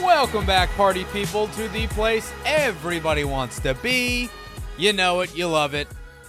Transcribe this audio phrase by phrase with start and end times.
[0.00, 4.28] Welcome back, party people, to the place everybody wants to be.
[4.76, 5.86] You know it, you love it.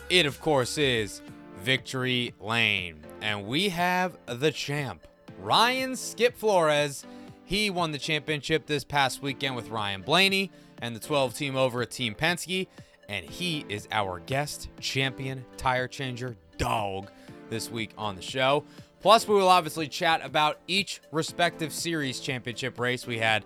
[0.07, 1.23] It, of course, is
[1.61, 2.99] Victory Lane.
[3.21, 5.07] And we have the champ,
[5.39, 7.05] Ryan Skip Flores.
[7.43, 11.81] He won the championship this past weekend with Ryan Blaney and the 12 team over
[11.81, 12.67] at Team Penske.
[13.09, 17.09] And he is our guest champion tire changer dog
[17.49, 18.63] this week on the show.
[19.05, 23.05] Plus, we will obviously chat about each respective series championship race.
[23.05, 23.45] We had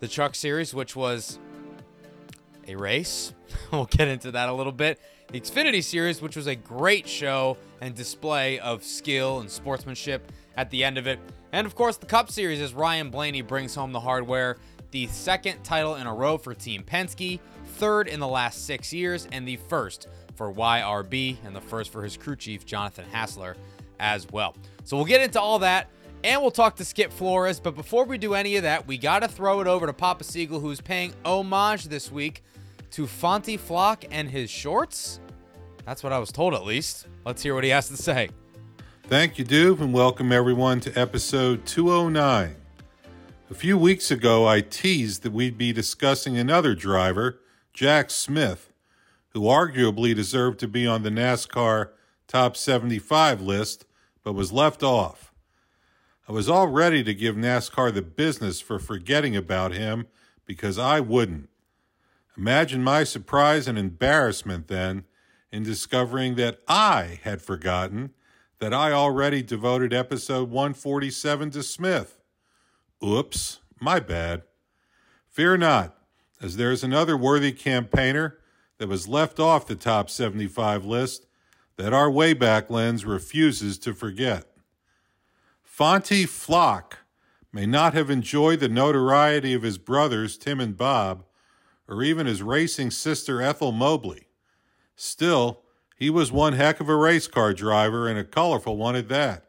[0.00, 1.38] the Truck Series, which was
[2.66, 3.32] a race.
[3.70, 5.00] we'll get into that a little bit.
[5.30, 10.70] The Xfinity Series, which was a great show and display of skill and sportsmanship at
[10.70, 11.20] the end of it.
[11.52, 14.56] And of course, the Cup Series as Ryan Blaney brings home the hardware,
[14.90, 17.38] the second title in a row for Team Penske,
[17.74, 22.02] third in the last six years, and the first for YRB, and the first for
[22.02, 23.56] his crew chief, Jonathan Hassler,
[24.00, 24.56] as well.
[24.86, 25.88] So we'll get into all that
[26.22, 27.58] and we'll talk to Skip Flores.
[27.58, 30.22] But before we do any of that, we got to throw it over to Papa
[30.22, 32.44] Segal, who's paying homage this week
[32.92, 35.18] to Fonty Flock and his shorts.
[35.84, 37.08] That's what I was told, at least.
[37.24, 38.28] Let's hear what he has to say.
[39.08, 42.54] Thank you, Duve, and welcome everyone to episode 209.
[43.50, 47.40] A few weeks ago, I teased that we'd be discussing another driver,
[47.72, 48.72] Jack Smith,
[49.30, 51.88] who arguably deserved to be on the NASCAR
[52.28, 53.84] top 75 list
[54.26, 55.32] but was left off.
[56.28, 60.08] I was all ready to give NASCAR the business for forgetting about him
[60.44, 61.48] because I wouldn't.
[62.36, 65.04] Imagine my surprise and embarrassment then
[65.52, 68.14] in discovering that I had forgotten
[68.58, 72.18] that I already devoted episode 147 to Smith.
[73.04, 74.42] Oops, my bad.
[75.28, 75.96] Fear not,
[76.42, 78.38] as there is another worthy campaigner
[78.78, 81.25] that was left off the top 75 list
[81.76, 84.46] that our Wayback Lens refuses to forget.
[85.64, 86.98] Fonty Flock
[87.52, 91.24] may not have enjoyed the notoriety of his brothers Tim and Bob,
[91.88, 94.26] or even his racing sister Ethel Mobley.
[94.94, 95.62] Still,
[95.96, 99.44] he was one heck of a race car driver and a colorful one at that.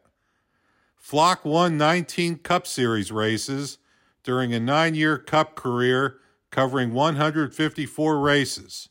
[0.96, 3.78] Flock won 19 Cup Series races
[4.22, 6.18] during a nine year Cup career
[6.50, 8.88] covering 154 races.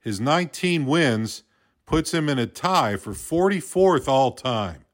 [0.00, 1.42] His 19 wins
[1.88, 4.84] puts him in a tie for 44th all time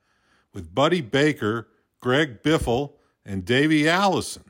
[0.52, 1.66] with Buddy Baker,
[1.98, 2.92] Greg Biffle,
[3.26, 4.44] and Davey Allison,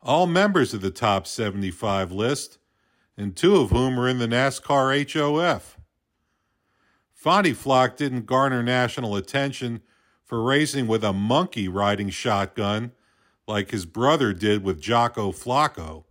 [0.00, 2.58] all members of the top 75 list,
[3.16, 5.76] and two of whom are in the NASCAR HOF.
[7.20, 9.82] Fonty Flock didn't garner national attention
[10.24, 12.92] for racing with a monkey riding shotgun
[13.48, 16.04] like his brother did with Jocko Flocko,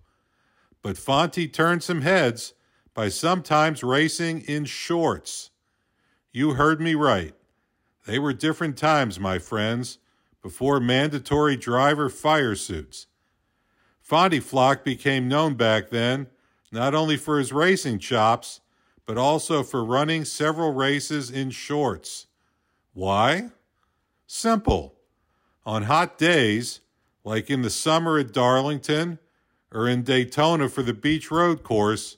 [0.81, 2.53] but Fonty turned some heads
[2.93, 5.51] by sometimes racing in shorts.
[6.33, 7.35] You heard me right.
[8.05, 9.99] They were different times, my friends,
[10.41, 13.07] before mandatory driver fire suits.
[14.05, 16.27] Fonty Flock became known back then
[16.73, 18.59] not only for his racing chops,
[19.05, 22.25] but also for running several races in shorts.
[22.93, 23.49] Why?
[24.25, 24.95] Simple.
[25.67, 26.79] On hot days,
[27.23, 29.19] like in the summer at Darlington
[29.71, 32.17] or in Daytona for the Beach Road course,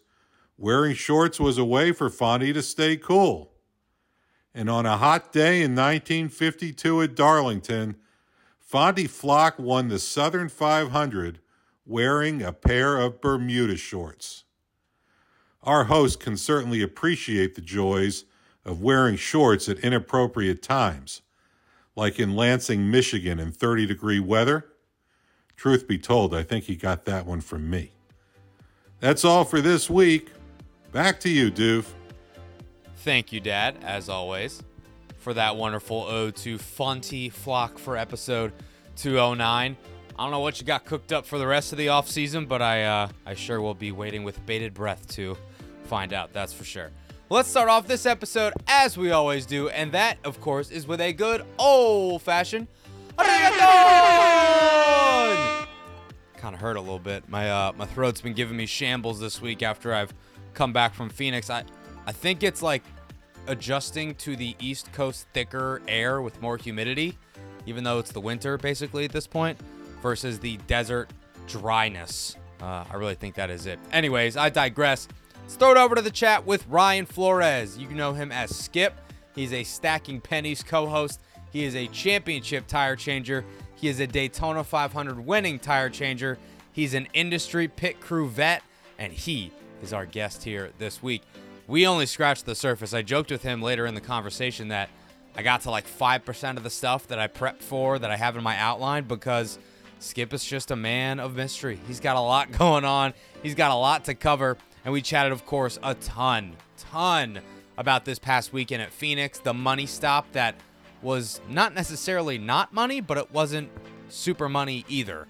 [0.58, 3.52] wearing shorts was a way for Fonty to stay cool.
[4.58, 7.98] And on a hot day in 1952 at Darlington,
[8.72, 11.40] Fonty Flock won the Southern 500
[11.86, 14.46] wearing a pair of Bermuda shorts.
[15.62, 18.24] Our host can certainly appreciate the joys
[18.64, 21.22] of wearing shorts at inappropriate times,
[21.98, 24.68] like in Lansing, Michigan in 30 degree weather.
[25.58, 27.92] Truth be told, I think he got that one from me.
[29.01, 30.31] That's all for this week.
[30.94, 31.88] Back to you, Doof.
[33.06, 34.63] Thank you, Dad, as always,
[35.19, 38.52] for that wonderful ode to Fonty Flock for episode
[38.96, 39.78] 209.
[40.18, 42.48] I don't know what you got cooked up for the rest of the off season,
[42.48, 45.38] but I uh, I sure will be waiting with bated breath to
[45.84, 46.34] find out.
[46.34, 46.90] That's for sure.
[47.30, 51.00] Let's start off this episode as we always do, and that, of course, is with
[51.00, 52.68] a good old fashioned!
[56.38, 57.30] Kind of hurt a little bit.
[57.30, 60.12] My uh, my throat's been giving me shambles this week after I've
[60.56, 61.51] come back from Phoenix.
[61.51, 61.66] I
[62.08, 62.84] I think it's like
[63.47, 67.18] adjusting to the East Coast thicker air with more humidity,
[67.65, 69.57] even though it's the winter basically at this point.
[70.01, 71.09] versus the desert
[71.47, 72.36] dryness.
[72.62, 73.80] Uh, I really think that is it.
[73.92, 75.07] Anyways, I digress.
[75.42, 77.75] Let's throw it over to the chat with Ryan Flores.
[77.77, 78.94] You know him as Skip.
[79.33, 81.21] He's a Stacking Pennies co host.
[81.51, 83.44] He is a championship tire changer.
[83.75, 86.38] He is a Daytona 500 winning tire changer.
[86.71, 88.62] He's an industry pit crew vet,
[89.00, 89.51] and he
[89.81, 91.24] is our guest here this week.
[91.67, 92.94] We only scratched the surface.
[92.94, 94.89] I joked with him later in the conversation that
[95.35, 98.38] I got to like 5% of the stuff that I prepped for that I have
[98.38, 99.57] in my outline because
[100.00, 101.79] Skip is just a man of mystery.
[101.88, 104.57] He's got a lot going on, he's got a lot to cover.
[104.83, 107.39] And we chatted, of course, a ton, ton
[107.77, 110.56] about this past weekend at Phoenix, the money stop that
[111.01, 113.69] was not necessarily not money, but it wasn't
[114.09, 115.27] super money either.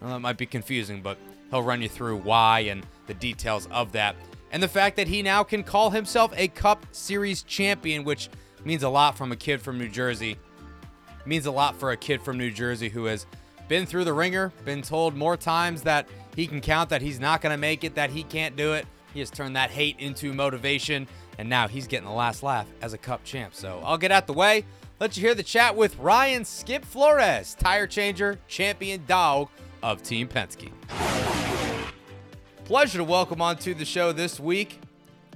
[0.00, 1.18] Well, that might be confusing, but
[1.50, 4.14] he'll run you through why and the details of that.
[4.50, 8.30] And the fact that he now can call himself a Cup Series champion, which
[8.64, 10.36] means a lot from a kid from New Jersey.
[11.26, 13.26] Means a lot for a kid from New Jersey who has
[13.68, 17.42] been through the ringer, been told more times that he can count, that he's not
[17.42, 18.86] going to make it, that he can't do it.
[19.12, 21.06] He has turned that hate into motivation,
[21.38, 23.54] and now he's getting the last laugh as a Cup champ.
[23.54, 24.64] So I'll get out the way.
[25.00, 29.48] Let you hear the chat with Ryan Skip Flores, tire changer, champion dog
[29.82, 30.72] of Team Penske.
[32.68, 34.78] Pleasure to welcome onto the show this week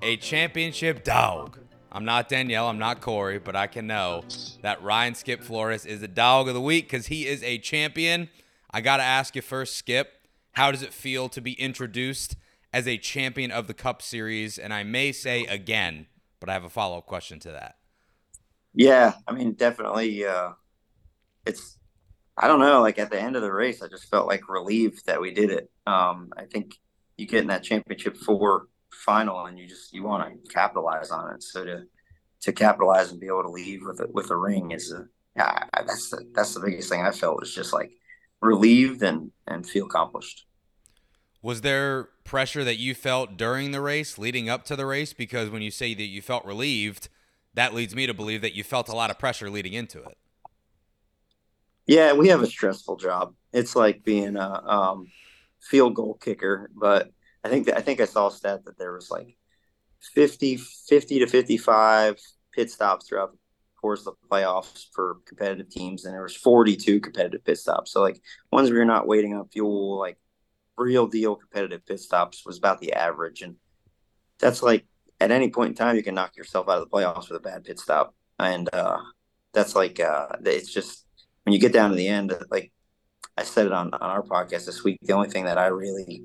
[0.03, 1.59] a championship dog.
[1.91, 4.25] I'm not Danielle, I'm not Corey, but I can know
[4.61, 8.29] that Ryan Skip Flores is the dog of the week because he is a champion.
[8.71, 10.13] I got to ask you first, Skip,
[10.53, 12.37] how does it feel to be introduced
[12.71, 14.59] as a champion of the Cup Series?
[14.59, 16.09] And I may say again,
[16.39, 17.77] but I have a follow up question to that.
[18.75, 20.27] Yeah, I mean, definitely.
[20.27, 20.51] Uh,
[21.47, 21.79] it's,
[22.37, 25.07] I don't know, like at the end of the race, I just felt like relieved
[25.07, 25.71] that we did it.
[25.87, 26.75] Um, I think
[27.17, 31.35] you get in that championship four final and you just you want to capitalize on
[31.35, 31.43] it.
[31.43, 31.83] So to
[32.43, 35.07] to capitalize and be able to leave with a, with a ring is a
[35.37, 37.93] yeah that's the that's the biggest thing I felt was just like
[38.41, 40.47] relieved and and feel accomplished.
[41.43, 45.13] Was there pressure that you felt during the race, leading up to the race?
[45.13, 47.09] Because when you say that you felt relieved,
[47.55, 50.17] that leads me to believe that you felt a lot of pressure leading into it.
[51.87, 53.35] Yeah, we have a stressful job.
[53.53, 55.09] It's like being a um,
[55.63, 57.11] field goal kicker, but
[57.45, 59.37] I think that, I think I saw a stat that there was like
[60.15, 62.17] 50, 50 to 55
[62.53, 63.39] pit stops throughout the
[63.81, 67.93] course of the playoffs for competitive teams, and there was 42 competitive pit stops.
[67.93, 68.21] So like
[68.51, 70.19] ones where you're not waiting on fuel, like
[70.77, 73.57] real deal competitive pit stops was about the average, and
[74.39, 74.87] that's like
[75.21, 77.49] at any point in time you can knock yourself out of the playoffs with a
[77.49, 78.99] bad pit stop, and uh,
[79.53, 81.07] that's like uh, it's just
[81.45, 82.73] when you get down to the end, like
[83.37, 84.99] I said it on, on our podcast this week.
[85.03, 86.25] The only thing that I really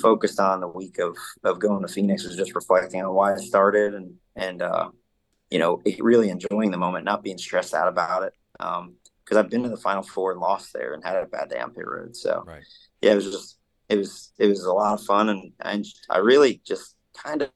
[0.00, 3.36] focused on the week of of going to Phoenix was just reflecting on why I
[3.36, 4.90] started and and uh,
[5.50, 8.34] you know really enjoying the moment, not being stressed out about it.
[8.58, 11.48] Because um, I've been to the Final Four and lost there and had a bad
[11.48, 12.16] day on pit road.
[12.16, 12.62] So right.
[13.00, 16.18] yeah, it was just it was it was a lot of fun and and I
[16.18, 17.50] really just kind of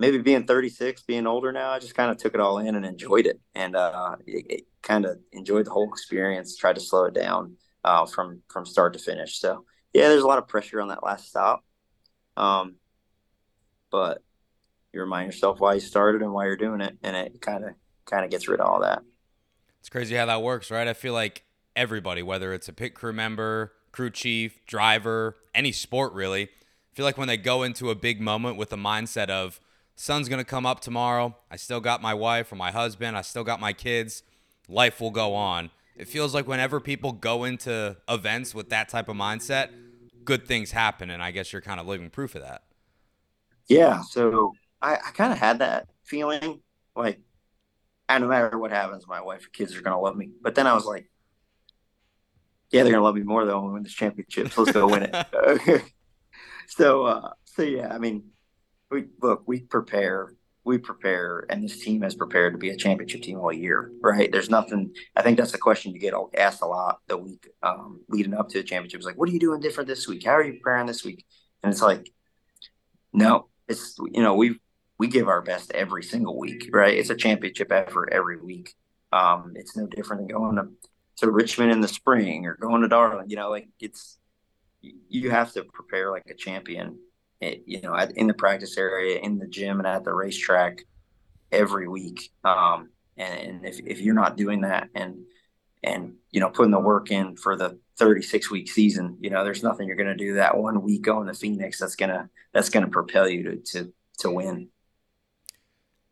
[0.00, 2.86] maybe being 36, being older now, I just kind of took it all in and
[2.86, 6.56] enjoyed it, and uh, it, it kind of enjoyed the whole experience.
[6.56, 9.38] Tried to slow it down uh, from from start to finish.
[9.38, 11.64] So yeah, there's a lot of pressure on that last stop,
[12.36, 12.76] um,
[13.90, 14.22] but
[14.92, 17.74] you remind yourself why you started and why you're doing it, and it kind of
[18.06, 19.02] kind of gets rid of all that.
[19.80, 20.88] It's crazy how that works, right?
[20.88, 21.44] I feel like
[21.76, 27.04] everybody, whether it's a pit crew member, crew chief, driver, any sport really, I feel
[27.04, 29.60] like when they go into a big moment with the mindset of
[30.00, 31.36] sun's going to come up tomorrow.
[31.50, 33.18] I still got my wife or my husband.
[33.18, 34.22] I still got my kids.
[34.66, 35.70] Life will go on.
[35.94, 39.68] It feels like whenever people go into events with that type of mindset,
[40.24, 41.10] good things happen.
[41.10, 42.62] And I guess you're kind of living proof of that.
[43.68, 44.00] Yeah.
[44.00, 46.62] So I, I kind of had that feeling
[46.96, 47.20] like,
[48.08, 50.30] and no matter what happens, my wife and kids are going to love me.
[50.40, 51.10] But then I was like,
[52.70, 54.50] yeah, they're going to love me more though when we win this championship.
[54.52, 55.84] So let's go win it.
[56.68, 58.30] so, uh, so yeah, I mean,
[58.90, 63.22] we look, we prepare, we prepare, and this team has prepared to be a championship
[63.22, 64.30] team all year, right?
[64.30, 64.92] There's nothing.
[65.16, 68.48] I think that's the question you get asked a lot the week um, leading up
[68.50, 68.98] to the championship.
[68.98, 70.24] It's like, what are you doing different this week?
[70.24, 71.24] How are you preparing this week?
[71.62, 72.10] And it's like,
[73.12, 74.58] no, it's you know we
[74.98, 76.96] we give our best every single week, right?
[76.96, 78.74] It's a championship effort every week.
[79.12, 80.68] Um, it's no different than going to
[81.18, 83.30] to Richmond in the spring or going to Darling.
[83.30, 84.18] You know, like it's
[84.82, 86.98] you have to prepare like a champion
[87.40, 90.84] you know, in the practice area, in the gym, and at the racetrack
[91.50, 92.30] every week.
[92.44, 95.24] Um, and, and if, if you're not doing that and
[95.82, 99.62] and you know putting the work in for the 36 week season, you know, there's
[99.62, 102.88] nothing you're going to do that one week going to Phoenix that's gonna that's gonna
[102.88, 104.68] propel you to to to win.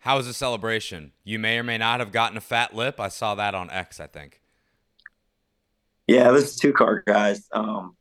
[0.00, 1.12] How was the celebration?
[1.24, 3.00] You may or may not have gotten a fat lip.
[3.00, 4.40] I saw that on X, I think.
[6.06, 7.46] Yeah, this is two car guys.
[7.52, 7.96] Um,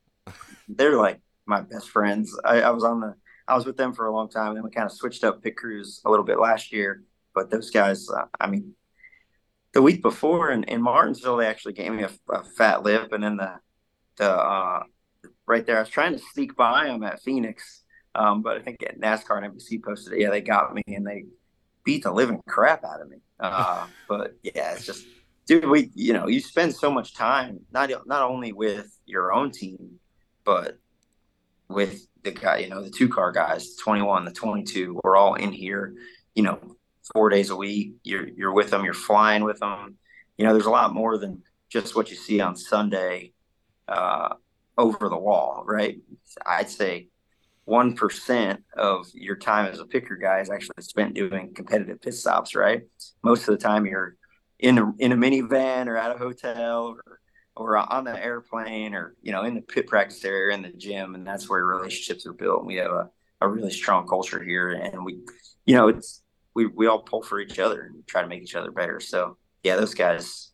[0.69, 2.37] they're like my best friends.
[2.43, 3.15] I, I was on the
[3.47, 5.41] I was with them for a long time, and then we kind of switched up
[5.41, 7.03] pit crews a little bit last year.
[7.33, 8.73] But those guys, uh, I mean,
[9.73, 13.23] the week before in, in Martinsville, they actually gave me a, a fat lip, and
[13.23, 13.53] then the
[14.17, 14.83] the uh,
[15.45, 17.83] right there, I was trying to sneak by them at Phoenix,
[18.15, 20.21] um, but I think at NASCAR and NBC posted it.
[20.21, 21.25] Yeah, they got me, and they
[21.83, 23.17] beat the living crap out of me.
[23.39, 25.05] Uh, but yeah, it's just,
[25.45, 29.51] dude, we you know you spend so much time not not only with your own
[29.51, 29.99] team,
[30.43, 30.79] but
[31.69, 35.35] with the guy, you know, the two car guys, the 21, the 22, we're all
[35.35, 35.93] in here,
[36.35, 36.59] you know,
[37.13, 37.95] four days a week.
[38.03, 38.83] You're you're with them.
[38.83, 39.95] You're flying with them.
[40.37, 43.33] You know, there's a lot more than just what you see on Sunday
[43.87, 44.35] uh,
[44.77, 45.97] over the wall, right?
[46.45, 47.07] I'd say
[47.65, 52.13] one percent of your time as a picker guy is actually spent doing competitive pit
[52.13, 52.83] stops, right?
[53.23, 54.15] Most of the time you're
[54.59, 57.19] in a, in a minivan or at a hotel or
[57.59, 61.15] or on the airplane or you know in the pit practice area in the gym
[61.15, 63.09] and that's where relationships are built we have a,
[63.41, 65.19] a really strong culture here and we
[65.65, 66.21] you know it's
[66.57, 68.99] we, we all pull for each other and try to make each other better.
[68.99, 70.51] So yeah, those guys.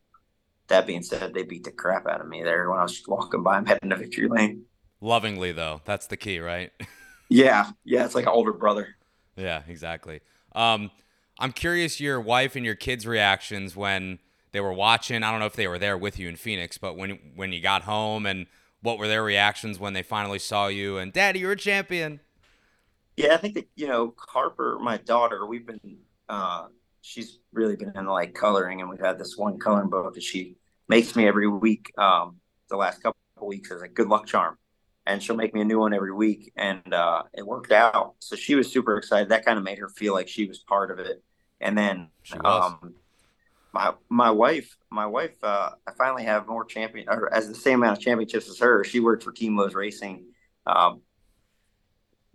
[0.68, 3.44] That being said, they beat the crap out of me there when I was walking
[3.44, 4.64] by them heading to victory lane.
[5.02, 6.72] Lovingly though, that's the key, right?
[7.30, 8.96] yeah, yeah, it's like an older brother.
[9.36, 10.22] Yeah, exactly.
[10.56, 10.90] Um,
[11.38, 14.20] I'm curious your wife and your kids' reactions when
[14.54, 15.24] they were watching.
[15.24, 17.60] I don't know if they were there with you in Phoenix, but when when you
[17.60, 18.48] got home and
[18.82, 22.22] what were their reactions when they finally saw you and Daddy, you're a champion.
[23.18, 25.98] Yeah, I think that you know Harper, my daughter, we've been
[26.30, 26.68] uh,
[27.02, 30.56] she's really been into like coloring, and we've had this one coloring book that she
[30.88, 31.92] makes me every week.
[31.98, 32.38] Um,
[32.70, 34.58] the last couple of weeks as a good luck charm,
[35.06, 38.16] and she'll make me a new one every week, and uh, it worked out.
[38.20, 39.30] So she was super excited.
[39.30, 41.24] That kind of made her feel like she was part of it.
[41.60, 42.10] And then
[42.44, 42.96] um,
[43.74, 47.80] my my wife, my wife, uh, I finally have more champion or as the same
[47.82, 48.84] amount of championships as her.
[48.84, 50.26] She worked for Team Lowe's Racing.
[50.66, 51.02] Um,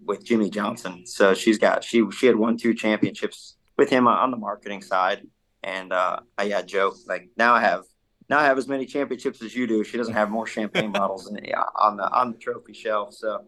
[0.04, 1.06] with Jimmie Johnson.
[1.06, 5.26] So she's got she she had won two championships with him on the marketing side.
[5.62, 7.84] And uh, I yeah, joke like now I have
[8.28, 9.82] now I have as many championships as you do.
[9.84, 11.38] She doesn't have more champagne bottles in,
[11.76, 13.14] on the on the trophy shelf.
[13.14, 13.44] So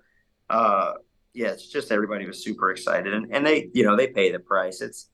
[0.49, 0.94] uh,
[1.35, 4.40] yeah, it's just everybody was super excited, and and they you know they pay the
[4.40, 4.80] price.
[4.80, 5.09] It's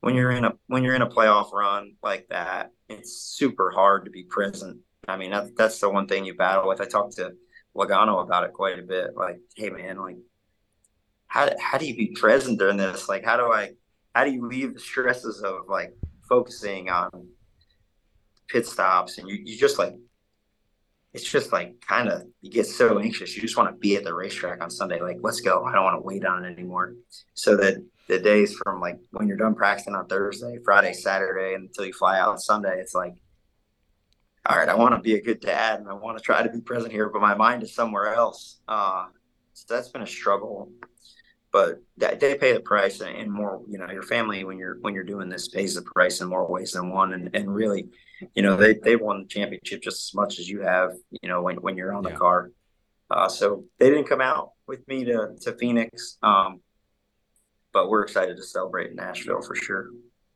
[0.00, 4.04] when you're in a when you're in a playoff run like that, it's super hard
[4.04, 4.78] to be present.
[5.08, 6.80] I mean, that, that's the one thing you battle with.
[6.80, 7.32] I talked to
[7.76, 9.16] Logano about it quite a bit.
[9.16, 10.16] Like, hey man, like
[11.26, 13.08] how how do you be present during this?
[13.08, 13.72] Like, how do I
[14.14, 15.94] how do you leave the stresses of like
[16.28, 17.28] focusing on
[18.48, 19.94] pit stops and you, you just like
[21.12, 24.04] it's just like kind of you get so anxious you just want to be at
[24.04, 25.64] the racetrack on sunday like let's go.
[25.64, 26.94] I don't want to wait on it anymore.
[27.34, 31.84] So that the days from like when you're done practicing on thursday friday saturday until
[31.84, 33.14] you fly out sunday it's like
[34.46, 36.50] all right i want to be a good dad and i want to try to
[36.50, 38.60] be present here but my mind is somewhere else.
[38.66, 39.06] Uh,
[39.52, 40.72] so that's been a struggle
[41.52, 44.94] but that they pay the price and more you know your family when you're when
[44.94, 47.12] you're doing this pays the price in more ways than one.
[47.12, 47.88] And, and really
[48.34, 51.42] you know they they won the championship just as much as you have you know
[51.42, 52.10] when, when you're on yeah.
[52.10, 52.50] the car.
[53.10, 56.60] Uh, so they didn't come out with me to to phoenix um,
[57.72, 59.88] but we're excited to celebrate in nashville for sure.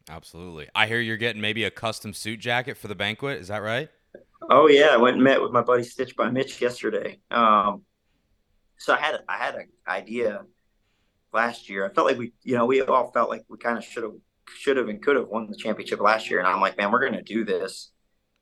[0.08, 0.68] Absolutely.
[0.74, 3.40] I hear you're getting maybe a custom suit jacket for the banquet.
[3.40, 3.88] Is that right?
[4.50, 4.88] Oh yeah.
[4.88, 7.20] I went and met with my buddy stitch by mitch yesterday.
[7.30, 7.82] Um,
[8.76, 10.42] so i had a, i had an idea
[11.34, 11.84] last year.
[11.84, 14.12] I felt like we, you know, we all felt like we kind of should have,
[14.56, 16.38] should have, and could have won the championship last year.
[16.38, 17.90] And I'm like, man, we're going to do this.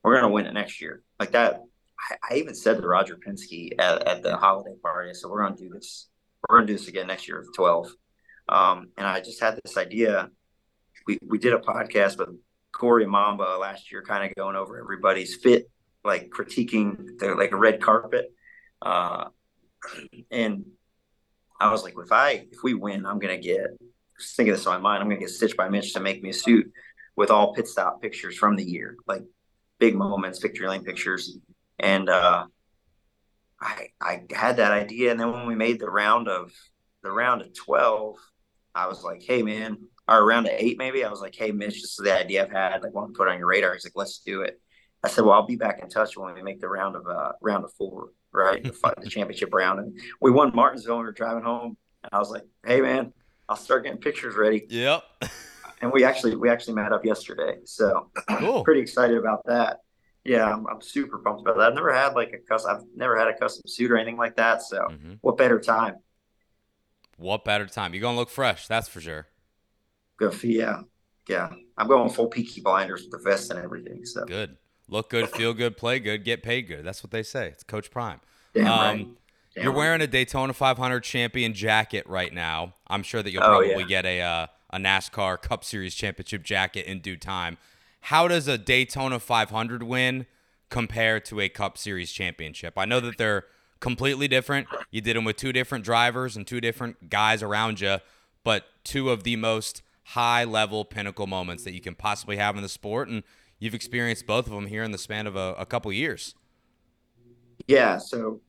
[0.03, 1.03] We're going to win it next year.
[1.19, 1.63] Like that.
[2.11, 5.57] I, I even said to Roger Penske at, at the holiday party, so we're going
[5.57, 6.09] to do this.
[6.49, 7.93] We're going to do this again next year with 12.
[8.49, 10.29] Um, and I just had this idea.
[11.07, 12.31] We, we did a podcast with
[12.73, 15.71] Corey Mamba last year, kind of going over everybody's fit,
[16.05, 18.33] like critiquing the like a red carpet.
[18.81, 19.27] Uh,
[20.31, 20.65] and
[21.63, 23.69] I was like, if I if we win, I'm gonna get
[24.21, 25.03] thinking this on my mind.
[25.03, 26.73] I'm gonna get Stitch by Mitch to make me a suit
[27.17, 29.23] with all pit stop pictures from the year, like
[29.79, 31.39] big moments, victory lane pictures.
[31.79, 32.47] And uh,
[33.61, 36.53] I I had that idea, and then when we made the round of
[37.03, 38.17] the round of twelve,
[38.75, 39.79] I was like, hey man,
[40.09, 41.05] or round of eight maybe.
[41.05, 42.83] I was like, hey Mitch, this is the idea I've had.
[42.83, 43.75] Like, want to put on your radar.
[43.75, 44.61] He's like, let's do it.
[45.05, 47.33] I said, well, I'll be back in touch when we make the round of uh,
[47.41, 48.63] round of four right?
[48.63, 49.81] the, the championship round.
[49.81, 51.77] And we won Martinsville and we were driving home.
[52.03, 53.13] And I was like, hey, man,
[53.49, 54.67] I'll start getting pictures ready.
[54.69, 55.05] Yep.
[55.83, 57.59] and we actually we actually met up yesterday.
[57.65, 58.65] So cool.
[58.65, 59.79] pretty excited about that.
[60.25, 61.69] Yeah, I'm, I'm, super pumped about that.
[61.69, 62.77] I've never had like a custom.
[62.77, 64.63] I've never had a custom suit or anything like that.
[64.63, 65.15] So mm-hmm.
[65.21, 65.97] what better time?
[67.17, 67.93] What better time?
[67.93, 69.27] You're gonna look fresh, that's for sure.
[70.19, 70.83] Good, yeah,
[71.29, 71.51] yeah.
[71.77, 74.05] I'm going full Peaky Blinders with the vest and everything.
[74.05, 74.57] So good.
[74.89, 76.85] Look good, feel good, play good, get paid good.
[76.85, 77.49] That's what they say.
[77.49, 78.21] It's Coach Prime.
[78.55, 79.07] Damn right.
[79.55, 82.73] Damn you're wearing a Daytona 500 champion jacket right now.
[82.87, 83.83] I'm sure that you'll Oh, probably yeah.
[83.83, 87.59] get a uh, a NASCAR Cup Series championship jacket in due time.
[88.07, 90.27] How does a Daytona 500 win
[90.71, 92.79] compare to a Cup Series championship?
[92.79, 93.45] I know that they're
[93.81, 94.69] completely different.
[94.91, 97.99] You did them with two different drivers and two different guys around you,
[98.45, 102.63] but two of the most high level pinnacle moments that you can possibly have in
[102.63, 103.23] the sport, and
[103.63, 106.35] you've experienced both of them here in the span of a, a couple years.
[107.69, 108.41] Yeah, so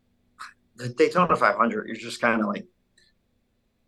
[0.76, 2.66] the Daytona 500, you're just kind of like,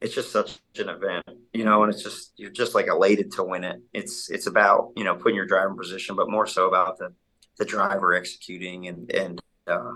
[0.01, 3.44] it's just such an event, you know, and it's just you're just like elated to
[3.44, 3.77] win it.
[3.91, 7.12] It's it's about you know putting your driver in position, but more so about the
[7.58, 9.94] the driver executing and and uh,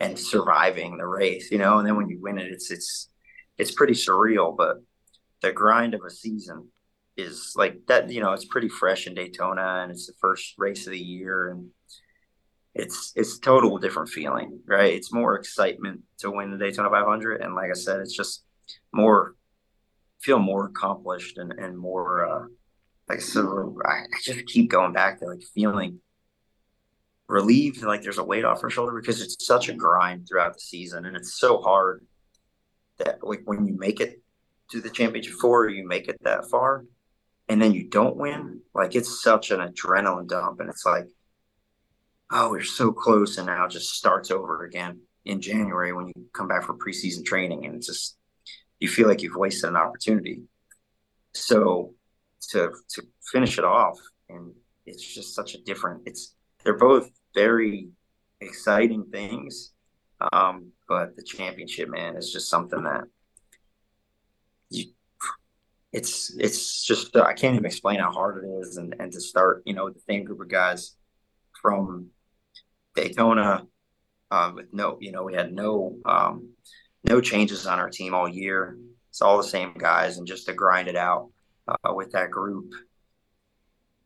[0.00, 1.78] and surviving the race, you know.
[1.78, 3.08] And then when you win it, it's it's
[3.56, 4.54] it's pretty surreal.
[4.54, 4.78] But
[5.40, 6.68] the grind of a season
[7.16, 8.32] is like that, you know.
[8.32, 11.70] It's pretty fresh in Daytona, and it's the first race of the year, and
[12.74, 14.92] it's it's a total different feeling, right?
[14.92, 18.44] It's more excitement to win the Daytona 500, and like I said, it's just
[18.92, 19.34] more
[20.20, 22.46] feel more accomplished and and more uh,
[23.08, 23.78] like so.
[23.84, 26.00] I, I just keep going back to like feeling
[27.28, 30.60] relieved, like there's a weight off her shoulder because it's such a grind throughout the
[30.60, 32.04] season, and it's so hard
[32.98, 34.20] that like when you make it
[34.70, 36.84] to the championship four, you make it that far,
[37.48, 41.06] and then you don't win, like it's such an adrenaline dump, and it's like
[42.32, 46.26] oh, we're so close, and now it just starts over again in January when you
[46.32, 48.16] come back for preseason training, and it's just
[48.78, 50.42] you feel like you've wasted an opportunity.
[51.34, 51.94] So
[52.50, 53.98] to to finish it off,
[54.28, 54.52] and
[54.86, 56.02] it's just such a different.
[56.06, 56.34] It's
[56.64, 57.88] they're both very
[58.40, 59.72] exciting things,
[60.32, 63.04] um, but the championship, man, is just something that
[64.70, 64.86] you.
[65.96, 69.62] It's it's just I can't even explain how hard it is, and and to start,
[69.64, 70.96] you know, with the same group of guys
[71.62, 72.10] from
[72.94, 73.66] Daytona
[74.30, 76.50] uh, with no, you know, we had no um,
[77.04, 78.76] no changes on our team all year.
[79.10, 81.30] It's all the same guys, and just to grind it out
[81.66, 82.72] uh, with that group,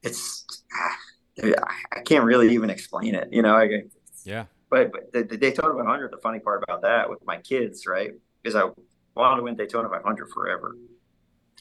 [0.02, 0.46] it's
[0.78, 1.54] I
[1.92, 3.28] I can't really even explain it.
[3.32, 3.82] You know, I,
[4.24, 4.44] Yeah.
[4.68, 8.12] but, but the, the Daytona 500, the funny part about that with my kids, right,
[8.44, 8.68] is I
[9.16, 10.76] wanted to win Daytona 500 forever.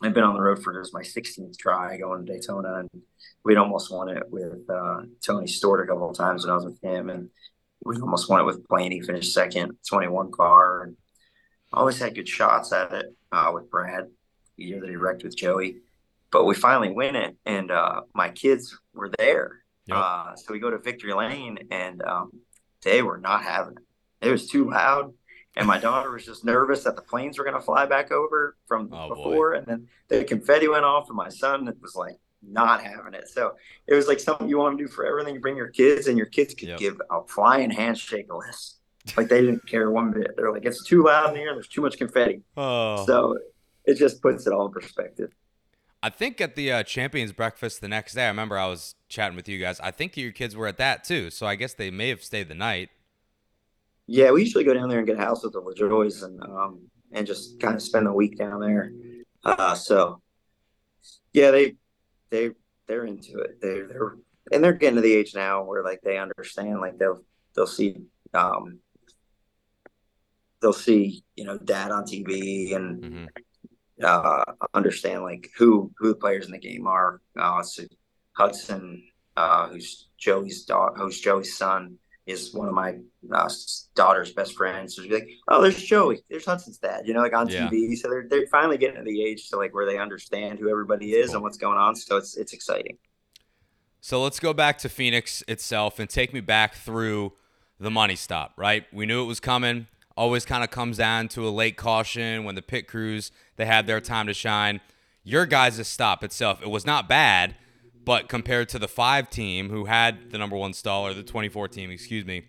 [0.02, 2.90] I've been on the road for this my 16th try going to Daytona, and
[3.44, 6.66] we'd almost won it with uh, Tony Stewart a couple of times when I was
[6.66, 7.30] with him, and
[7.84, 10.98] we almost won it with Blaney, finished second, 21 car, and
[11.74, 14.06] always had good shots at it uh, with Brad
[14.58, 15.78] the year that he wrecked with Joey.
[16.32, 19.64] But we finally win it, and uh, my kids were there.
[19.88, 19.98] Yep.
[19.98, 22.32] Uh, so we go to Victory Lane, and um,
[22.84, 24.28] they were not having it.
[24.28, 25.14] It was too loud,
[25.60, 28.58] and my daughter was just nervous that the planes were going to fly back over
[28.68, 29.16] from Oh, boy.
[29.16, 33.28] before, and then the confetti went off, and my son was like not having it.
[33.30, 33.54] So
[33.86, 35.36] it was like something you want to do for everything.
[35.36, 36.80] You bring your kids, and your kids could Yep.
[36.80, 38.78] give a flying handshake less.
[39.18, 40.32] Like they didn't care one bit.
[40.38, 41.54] They're like, it's too loud in here.
[41.54, 42.42] There's too much confetti.
[42.58, 43.06] Oh.
[43.06, 43.38] So
[43.86, 45.32] it just puts it all in perspective.
[46.02, 49.36] I think at the uh, champions breakfast the next day, I remember I was chatting
[49.36, 49.80] with you guys.
[49.82, 52.48] I think your kids were at that too, so I guess they may have stayed
[52.48, 52.90] the night.
[54.12, 56.82] Yeah, we usually go down there and get a house with the LaJoies and um
[57.12, 58.92] and just kind of spend the week down there.
[59.44, 60.22] Uh, so
[61.34, 61.76] yeah, they
[62.30, 62.52] they
[62.88, 63.62] they're into it.
[63.62, 64.18] They're they're
[64.52, 66.82] and they're getting to the age now where like they understand.
[66.82, 67.22] Like they'll
[67.56, 67.98] they'll see
[68.34, 68.80] um
[70.62, 73.26] they'll see you know dad on TV and hmm
[74.04, 74.44] uh,
[74.74, 77.22] understand like who who the players in the game are.
[77.38, 77.84] Uh, so
[78.34, 79.04] Hudson,
[79.36, 81.98] uh, who's Joey's daughter, who's Joey's son,
[82.30, 82.96] is one of my
[83.34, 83.50] uh,
[83.96, 84.96] daughter's best friends.
[84.96, 86.22] So be like, "Oh, there's Joey.
[86.30, 87.68] There's Hudson's dad." You know, like on Yeah.
[87.70, 87.96] TV.
[87.96, 91.14] So they're they're finally getting to the age to like where they understand who everybody
[91.14, 91.96] is and what's going on.
[91.96, 92.98] So it's it's exciting.
[94.02, 97.34] So let's go back to Phoenix itself and take me back through
[97.80, 98.86] the money stop, right?
[98.94, 99.88] We knew it was coming.
[100.16, 103.88] Always kind of comes down to a late caution when the pit crews they had
[103.88, 104.82] their time to shine.
[105.24, 107.56] Your guys' stop itself, it was not bad,
[108.10, 111.68] but compared to the five team who had the number one stall or the 24
[111.68, 112.42] team, excuse me,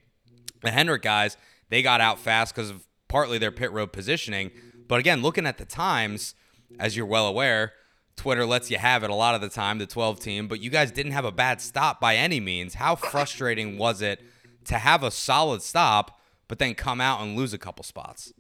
[0.62, 1.36] the Hendrick guys,
[1.68, 4.52] they got out fast because of partly their pit road positioning.
[4.88, 6.34] But again, looking at the times,
[6.78, 7.74] as you're well aware,
[8.16, 10.70] Twitter lets you have it a lot of the time, the 12 team, but you
[10.70, 12.72] guys didn't have a bad stop by any means.
[12.72, 14.22] How frustrating was it
[14.64, 16.18] to have a solid stop,
[16.48, 18.32] but then come out and lose a couple spots?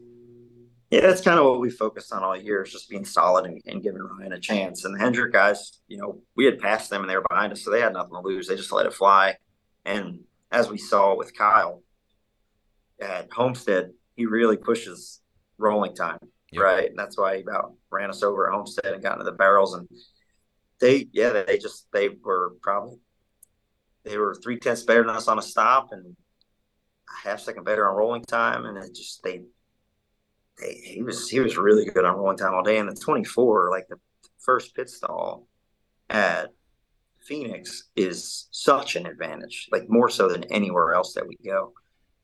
[0.90, 3.60] Yeah, that's kind of what we focused on all year is just being solid and,
[3.66, 4.84] and giving Ryan a chance.
[4.84, 7.62] And the Hendrick guys, you know, we had passed them and they were behind us,
[7.62, 8.48] so they had nothing to lose.
[8.48, 9.36] They just let it fly.
[9.84, 11.82] And as we saw with Kyle
[13.00, 15.20] at Homestead, he really pushes
[15.58, 16.18] rolling time,
[16.50, 16.62] Yep.
[16.62, 16.90] right?
[16.90, 19.74] And that's why he about ran us over at Homestead and got into the barrels.
[19.74, 19.88] And
[20.80, 22.98] they, yeah, they just they were probably
[24.04, 26.16] they were three tenths better than us on a stop and
[27.08, 29.44] a half second better on rolling time, and it just they, they
[30.62, 32.78] he was he was really good on rolling time all day.
[32.78, 33.96] And the 24, like the
[34.38, 35.46] first pit stall
[36.08, 36.50] at
[37.22, 41.72] Phoenix, is such an advantage, like more so than anywhere else that we go.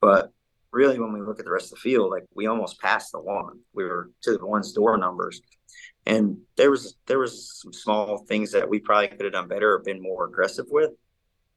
[0.01, 0.31] But
[0.73, 3.21] really, when we look at the rest of the field, like we almost passed the
[3.21, 3.61] one.
[3.75, 5.41] We were to the one's door numbers,
[6.05, 9.75] and there was there was some small things that we probably could have done better
[9.75, 10.91] or been more aggressive with.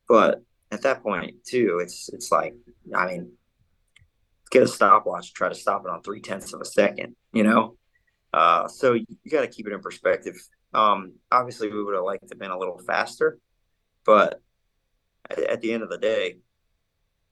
[0.07, 2.55] But at that point, too, it's it's like
[2.95, 3.31] I mean,
[4.49, 7.75] get a stopwatch, try to stop it on three tenths of a second, you know.
[8.33, 10.35] Uh, so you, you got to keep it in perspective.
[10.73, 13.39] Um, obviously, we would have liked to have been a little faster,
[14.05, 14.41] but
[15.29, 16.37] at, at the end of the day,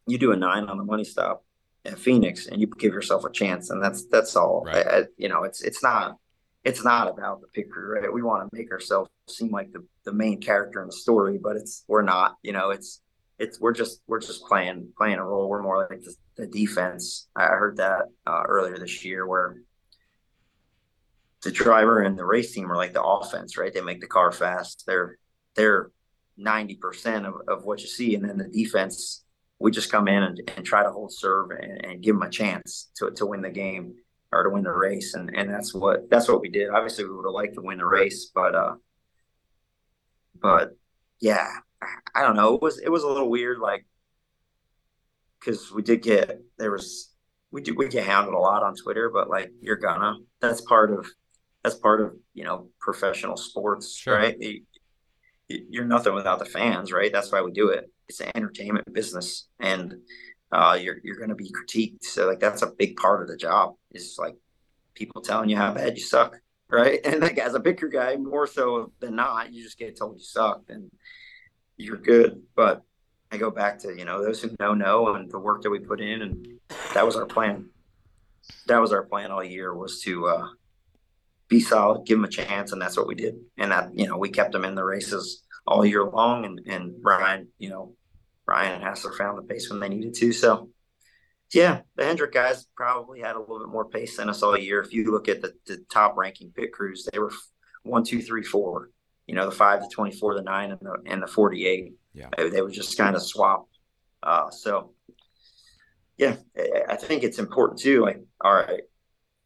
[0.08, 1.44] you do a nine on the money stop
[1.86, 4.64] at Phoenix, and you give yourself a chance, and that's that's all.
[4.66, 4.88] Right.
[4.88, 6.18] I, I, you know, it's it's not
[6.64, 8.12] it's not about the picture, right?
[8.12, 11.56] We want to make ourselves seem like the, the main character in the story, but
[11.56, 12.36] it's we're not.
[12.42, 13.02] You know, it's
[13.40, 15.50] it's we're just we're just playing playing a role.
[15.50, 17.28] We're more like the, the defense.
[17.36, 19.58] I heard that uh, earlier this year, where
[21.44, 23.74] the driver and the race team are like the offense, right?
[23.74, 24.84] They make the car fast.
[24.88, 25.18] They're
[25.56, 25.92] they're
[26.38, 29.24] ninety percent of, of what you see, and then the defense
[29.60, 32.30] we just come in and, and try to hold serve and, and, give them a
[32.30, 33.96] chance to, to win the game
[34.32, 35.16] or to win the race.
[35.16, 36.70] And, and that's what, that's what we did.
[36.70, 38.76] Obviously we would have liked to win the race, but, uh,
[40.40, 40.78] but
[41.20, 41.48] yeah,
[42.14, 42.56] I don't know.
[42.56, 43.60] It was, it was a little weird.
[43.60, 43.86] Like,
[45.48, 47.14] cause we did get, there was,
[47.52, 50.92] we do, we get hounded a lot on Twitter, but like, you're gonna, that's part
[50.92, 51.08] of,
[51.64, 54.16] that's part of, you know, professional sports, Sure.
[54.18, 54.36] right?
[54.40, 54.62] You,
[55.48, 57.12] you're nothing without the fans, right?
[57.12, 57.90] That's why we do it.
[58.10, 59.96] It's an entertainment business, and
[60.52, 62.04] uh, you're you're to be critiqued.
[62.04, 64.36] So like that's a big part of the job is like
[64.94, 66.38] people telling you how bad you suck,
[66.70, 67.00] right?
[67.06, 70.24] And like as a bigger guy, more so than not, you just get told you
[70.24, 70.90] suck, and
[71.78, 72.42] you're good.
[72.56, 72.82] But
[73.32, 75.80] I go back to you know those who know know, and the work that we
[75.80, 76.48] put in, and
[76.94, 77.70] that was our plan.
[78.68, 80.48] That was our plan all year was to uh,
[81.48, 83.36] be solid, give them a chance, and that's what we did.
[83.58, 86.96] And that you know we kept them in the races all year long, and and
[87.02, 87.96] Ryan, you know,
[88.46, 90.32] Ryan and Hassler found the pace when they needed to.
[90.32, 90.70] So
[91.54, 94.82] yeah, the Hendrick guys probably had a little bit more pace than us all year.
[94.82, 97.32] If you look at the, the top ranking pit crews, they were
[97.84, 98.90] one, two, three, four.
[99.28, 101.94] You know, the five, the twenty-four, the nine, and the and the forty-eight.
[102.18, 103.68] Yeah, they, they would just kind of swap.
[104.24, 104.94] Uh, so
[106.18, 106.36] yeah,
[106.90, 108.02] I think it's important too.
[108.02, 108.82] Like, all right,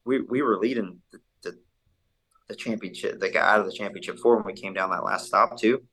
[0.05, 1.57] we we were leading the, the,
[2.47, 5.27] the championship, the guy out of the championship four when we came down that last
[5.27, 5.83] stop too.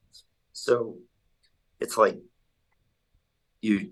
[0.53, 0.99] So
[1.81, 2.19] it's like
[3.61, 3.91] you,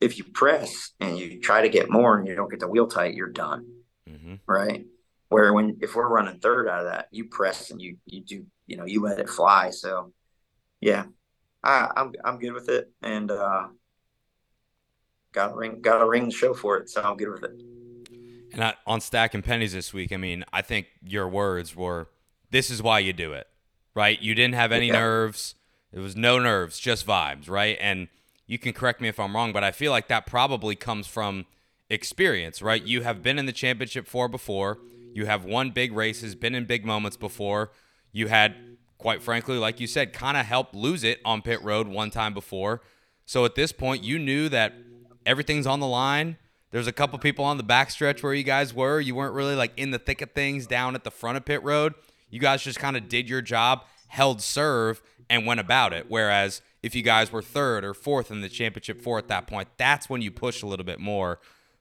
[0.00, 2.86] if you press and you try to get more and you don't get the wheel
[2.86, 3.66] tight, you're done,
[4.08, 4.34] mm-hmm.
[4.46, 4.86] right?
[5.28, 8.46] Where when if we're running third out of that, you press and you you do
[8.68, 9.70] you know you let it fly.
[9.70, 10.12] So
[10.80, 11.04] yeah,
[11.62, 13.68] I, I'm I'm good with it, and uh,
[15.32, 17.52] got a ring got a ring the show for it, so I'm good with it.
[18.52, 22.08] And I, on stacking pennies this week, I mean, I think your words were,
[22.50, 23.46] "This is why you do it."
[23.94, 24.20] Right?
[24.20, 24.94] You didn't have any Yeah.
[24.94, 25.54] nerves.
[25.92, 27.76] It was no nerves, just vibes, right?
[27.80, 28.08] And
[28.46, 31.44] you can correct me if I'm wrong, but I feel like that probably comes from
[31.90, 32.82] experience, right?
[32.82, 34.78] You have been in the championship four before.
[35.14, 37.70] You have won big races, been in big moments before.
[38.12, 38.71] You had,
[39.02, 42.32] quite frankly, like you said, kind of helped lose it on pit road one time
[42.32, 42.80] before.
[43.26, 44.74] So at this point, you knew that
[45.26, 46.38] everything's on the line.
[46.70, 49.00] There's a couple people on the backstretch where you guys were.
[49.00, 51.62] You weren't really like in the thick of things down at the front of pit
[51.64, 51.94] road.
[52.30, 56.06] You guys just kind of did your job, held serve, and went about it.
[56.08, 59.68] Whereas if you guys were third or fourth in the championship four at that point,
[59.76, 61.40] that's when you push a little bit more.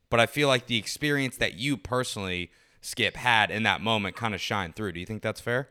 [0.09, 4.33] But I feel like the experience that you personally, Skip, had in that moment kind
[4.33, 4.93] of shined through.
[4.93, 5.69] Do you think that's fair?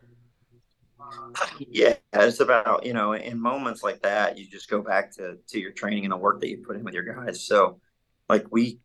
[1.58, 5.60] Yeah, it's about you know in moments like that, you just go back to to
[5.60, 7.44] your training and the work that you put in with your guys.
[7.44, 7.80] So,
[8.28, 8.80] like we,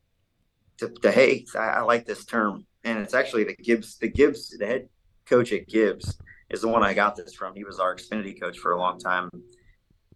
[0.80, 4.50] the, the hey, I, I like this term, and it's actually the Gibbs, the Gibbs,
[4.50, 4.90] the head
[5.26, 6.18] coach at Gibbs
[6.50, 7.56] is the one I got this from.
[7.56, 9.30] He was our Xfinity coach for a long time.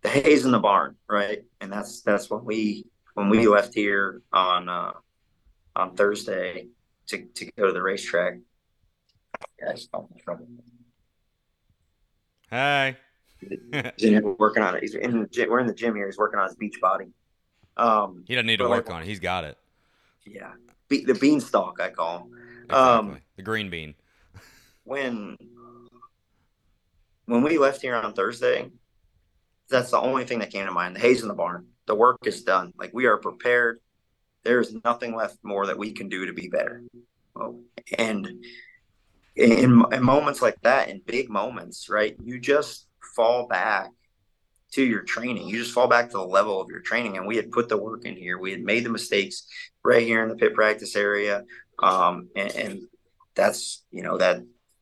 [0.01, 1.39] The hay's in the barn, right?
[1.61, 4.93] And that's that's when we when we left here on uh,
[5.75, 6.67] on Thursday
[7.07, 8.35] to to go to the racetrack.
[9.59, 9.87] Guys,
[12.51, 12.97] I'm in trouble.
[12.97, 12.97] Hey.
[13.97, 14.81] He's in here working on it.
[14.81, 15.49] He's in the gym.
[15.49, 16.05] We're in the gym here.
[16.05, 17.05] He's working on his beach body.
[17.77, 19.05] Um, he doesn't need to work like, on it.
[19.07, 19.57] He's got it.
[20.25, 20.51] yeah,
[20.89, 22.37] Be- the beanstalk I call him.
[22.65, 22.75] Exactly.
[22.75, 23.95] Um, the green bean.
[24.83, 25.37] when
[27.25, 28.69] when we left here on Thursday,
[29.69, 30.95] that's the only thing that came to mind.
[30.95, 31.67] The hay's in the barn.
[31.85, 32.73] The work is done.
[32.77, 33.79] Like we are prepared.
[34.43, 36.83] There's nothing left more that we can do to be better.
[37.35, 37.61] Oh,
[37.97, 38.43] and
[39.39, 43.89] in, in moments like that, in big moments, right, you just fall back
[44.73, 45.47] to your training.
[45.47, 47.17] You just fall back to the level of your training.
[47.17, 48.37] And we had put the work in here.
[48.37, 49.47] We had made the mistakes
[49.83, 51.43] right here in the pit practice area.
[51.81, 52.81] Um, and, and
[53.33, 54.41] that's, you know, that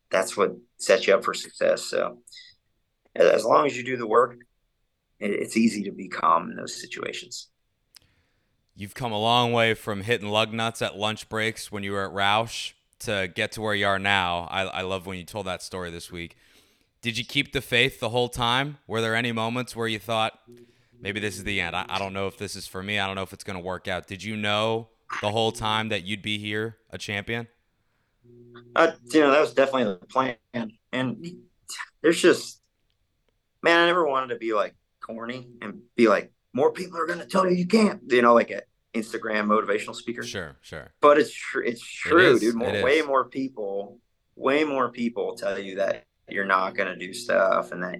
[0.09, 1.83] that's what sets you up for success.
[1.83, 2.19] So
[3.15, 4.37] as long as you do the work,
[5.19, 7.49] it's easy to be calm in those situations.
[8.75, 12.05] You've come a long way from hitting lug nuts at lunch breaks when you were
[12.05, 14.47] at Roush to get to where you are now.
[14.49, 16.35] I, I love when you told that story this week.
[17.01, 18.77] Did you keep the faith the whole time?
[18.87, 20.39] Were there any moments where you thought,
[20.99, 21.75] maybe this is the end?
[21.75, 22.99] I, I don't know if this is for me.
[22.99, 24.07] I don't know if it's going to work out.
[24.07, 24.89] Did you know
[25.21, 27.47] the whole time that you'd be here a champion?
[28.75, 30.35] Uh, you know, that was definitely the plan.
[30.91, 31.35] And
[32.01, 32.61] there's just,
[33.61, 37.19] man, I never wanted to be like corny and be like, more people are going
[37.19, 38.61] to tell you you can't, you know, like an
[39.01, 40.23] Instagram motivational speaker.
[40.23, 40.91] Sure, sure.
[41.01, 41.63] But it's true.
[41.65, 42.55] It's true, it dude.
[42.55, 43.99] More, way more people,
[44.35, 47.71] way more people tell you that you're not going to do stuff.
[47.71, 47.99] And that,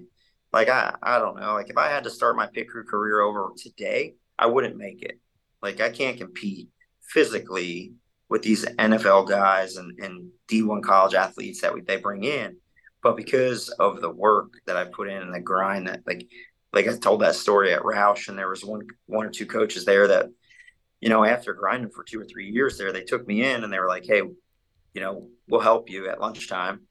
[0.52, 1.54] like, I, I don't know.
[1.54, 5.02] Like, if I had to start my pit crew career over today, I wouldn't make
[5.02, 5.18] it.
[5.62, 6.68] Like, I can't compete
[7.08, 7.92] physically
[8.28, 12.56] with these NFL guys and, and D1 college athletes that we, they bring in.
[13.02, 16.28] But because of the work that I put in and the grind that, like,
[16.72, 19.84] like I told that story at Roush, and there was one one or two coaches
[19.84, 20.26] there that,
[21.00, 23.72] you know, after grinding for two or three years there, they took me in and
[23.72, 26.82] they were like, "Hey, you know, we'll help you at lunchtime,"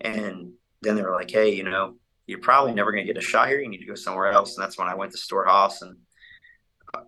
[0.00, 0.52] and
[0.82, 3.48] then they were like, "Hey, you know, you're probably never going to get a shot
[3.48, 3.60] here.
[3.60, 5.96] You need to go somewhere else." And that's when I went to Haas, and
[6.94, 7.00] uh,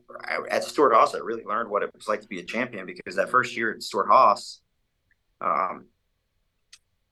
[0.50, 3.16] at Stewart Haas, I really learned what it was like to be a champion because
[3.16, 4.60] that first year at Haas,
[5.40, 5.86] um,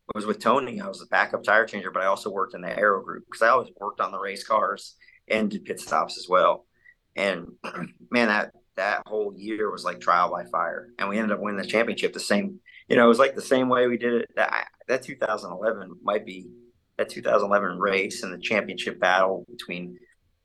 [0.08, 0.80] I was with Tony.
[0.80, 3.42] I was a backup tire changer, but I also worked in the aero group because
[3.42, 4.96] I always worked on the race cars
[5.28, 6.66] and did pit stops as well.
[7.14, 7.48] And
[8.10, 11.60] man, that that whole year was like trial by fire, and we ended up winning
[11.60, 12.60] the championship the same.
[12.88, 14.30] You know, it was like the same way we did it.
[14.36, 16.48] That that 2011 might be
[16.96, 19.98] that 2011 race and the championship battle between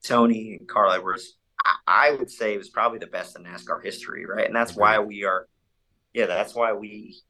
[0.04, 1.38] Tony and Carl Edwards.
[1.64, 4.48] I, I would say it was probably the best in NASCAR history, right?
[4.48, 5.48] And that's why we are,
[6.14, 7.22] yeah, that's why we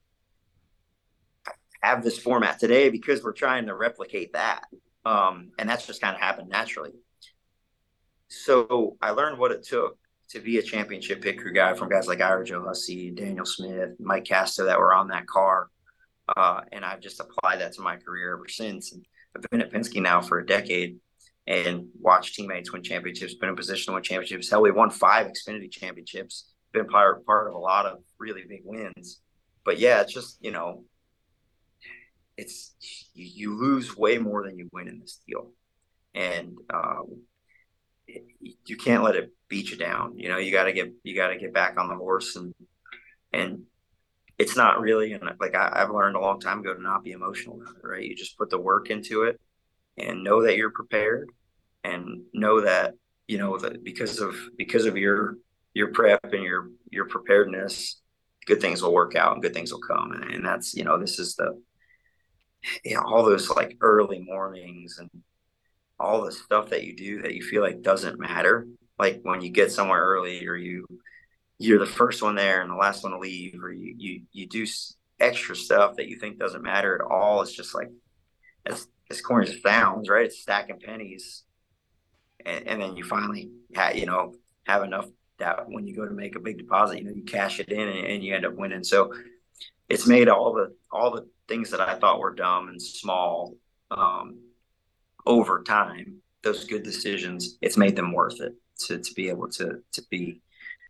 [1.81, 4.63] have this format today because we're trying to replicate that.
[5.05, 6.93] Um, and that's just kind of happened naturally.
[8.27, 9.97] So I learned what it took
[10.31, 13.91] to be a championship pit crew guy from guys like Ira Joe Hussey, Daniel Smith,
[13.99, 15.69] Mike Casto that were on that car.
[16.37, 18.93] Uh, and I've just applied that to my career ever since.
[18.93, 20.97] And I've been at Penske now for a decade
[21.47, 24.49] and watched teammates win championships, been in position to win championships.
[24.49, 28.61] Hell, we won five Xfinity championships, been part, part of a lot of really big
[28.63, 29.19] wins.
[29.65, 30.85] But yeah, it's just, you know,
[32.37, 32.73] it's
[33.13, 35.51] you, you lose way more than you win in this deal,
[36.15, 37.01] and uh,
[38.65, 40.17] you can't let it beat you down.
[40.17, 42.55] You know, you got to get you got to get back on the horse, and
[43.31, 43.63] and
[44.39, 47.11] it's not really and like I, have learned a long time ago to not be
[47.11, 47.87] emotional about it.
[47.87, 49.39] Right, you just put the work into it,
[49.97, 51.29] and know that you're prepared,
[51.83, 52.95] and know that
[53.27, 55.35] you know that because of because of your
[55.75, 58.01] your prep and your your preparedness
[58.47, 60.97] good things will work out and good things will come and, and that's you know
[60.97, 61.55] this is the
[62.85, 65.09] know, all those like early mornings and
[65.99, 68.67] all the stuff that you do that you feel like doesn't matter.
[69.01, 70.85] Like when you get somewhere early or you
[71.57, 74.47] you're the first one there and the last one to leave, or you you you
[74.47, 74.63] do
[75.19, 77.41] extra stuff that you think doesn't matter at all.
[77.41, 77.89] It's just like
[78.63, 80.25] as as corny as it sounds, right?
[80.25, 81.41] It's stacking pennies,
[82.45, 84.35] and, and then you finally have you know
[84.67, 85.07] have enough
[85.39, 87.87] that when you go to make a big deposit, you know you cash it in
[87.87, 88.83] and, and you end up winning.
[88.83, 89.11] So
[89.89, 93.55] it's made all the all the things that I thought were dumb and small
[93.89, 94.37] um,
[95.25, 98.53] over time, those good decisions, it's made them worth it
[98.87, 100.41] to, to be able to to be,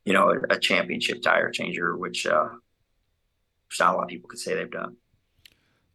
[0.05, 2.49] you know, a, a championship tire changer, which uh,
[3.67, 4.97] which not a lot of people could say they've done.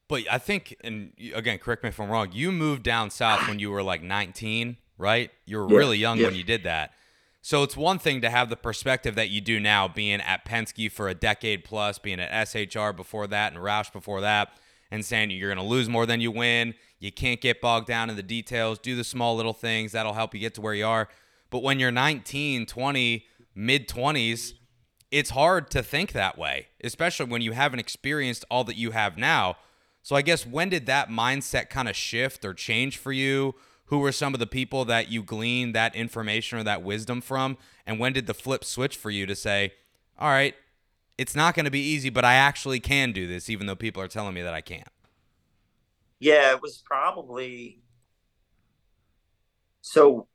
[0.09, 2.31] But I think, and again, correct me if I'm wrong.
[2.33, 5.31] You moved down south when you were like 19, right?
[5.47, 6.27] You were yeah, really young yeah.
[6.27, 6.93] when you did that.
[7.43, 10.91] So it's one thing to have the perspective that you do now, being at Penske
[10.91, 14.59] for a decade plus, being at SHR before that and Roush before that,
[14.91, 16.75] and saying you're going to lose more than you win.
[16.99, 18.79] You can't get bogged down in the details.
[18.79, 19.93] Do the small little things.
[19.93, 21.09] That'll help you get to where you are.
[21.57, 24.53] But when you're 19, 20, mid 20s,
[25.11, 29.17] it's hard to think that way, especially when you haven't experienced all that you have
[29.17, 29.57] now.
[30.03, 33.55] So I guess when did that mindset kind of shift or change for you?
[33.87, 37.57] who were some of the people that you gleaned that information or that wisdom from?
[37.87, 39.73] And when did the flip switch for you to say,
[40.19, 40.55] all right,
[41.17, 44.03] it's not going to be easy, but I actually can do this, even though people
[44.03, 44.89] are telling me that I can't?
[46.19, 47.81] Yeah, it was probably
[49.83, 50.27] so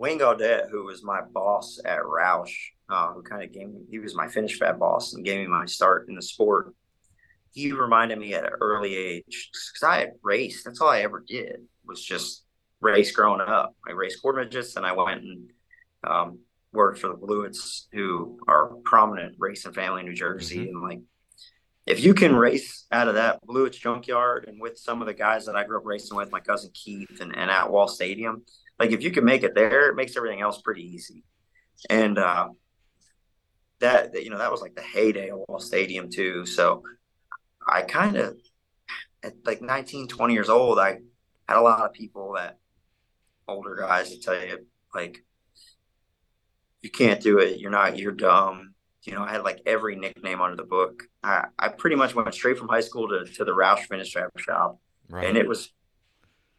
[0.00, 2.54] Wayne Gaudet, who was my boss at Roush,
[2.88, 5.46] uh, who kind of gave me, he was my finish fab boss and gave me
[5.46, 6.74] my start in the sport.
[7.52, 10.64] He reminded me at an early age, because I had raced.
[10.64, 12.46] That's all I ever did was just
[12.80, 13.76] race growing up.
[13.86, 15.50] I raced quarter midgets, and I went and
[16.02, 16.38] um,
[16.72, 20.60] worked for the Blewetts, who are prominent racing family in New Jersey.
[20.60, 20.76] Mm-hmm.
[20.76, 21.00] And like,
[21.86, 25.44] if you can race out of that Blewetts junkyard and with some of the guys
[25.44, 28.46] that I grew up racing with, my cousin Keith, and, and at Wall Stadium,
[28.80, 31.22] like if you can make it there, it makes everything else pretty easy.
[31.90, 32.48] And uh,
[33.80, 36.46] that you know that was like the heyday of Wall Stadium too.
[36.46, 36.82] So
[37.68, 38.36] I kind of
[39.22, 40.98] at like 19, 20 years old, I
[41.46, 42.58] had a lot of people that
[43.46, 45.22] older guys to tell you like
[46.80, 47.58] you can't do it.
[47.60, 47.98] You're not.
[47.98, 48.74] You're dumb.
[49.02, 51.02] You know, I had like every nickname under the book.
[51.22, 54.30] I, I pretty much went straight from high school to, to the Roush finish trap
[54.38, 55.26] shop, right.
[55.26, 55.70] and it was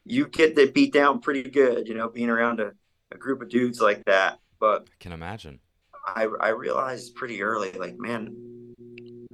[0.06, 1.88] you get the beat down pretty good.
[1.88, 2.72] You know, being around a,
[3.12, 4.40] a group of dudes like that.
[4.60, 5.60] But I can imagine.
[6.08, 8.74] I I realized pretty early, like, man,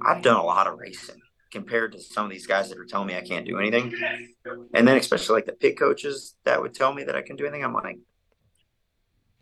[0.04, 3.06] I've done a lot of racing compared to some of these guys that are telling
[3.06, 3.94] me I can't do anything.
[4.74, 7.46] And then especially like the pit coaches that would tell me that I can do
[7.46, 7.64] anything.
[7.64, 7.98] I'm like,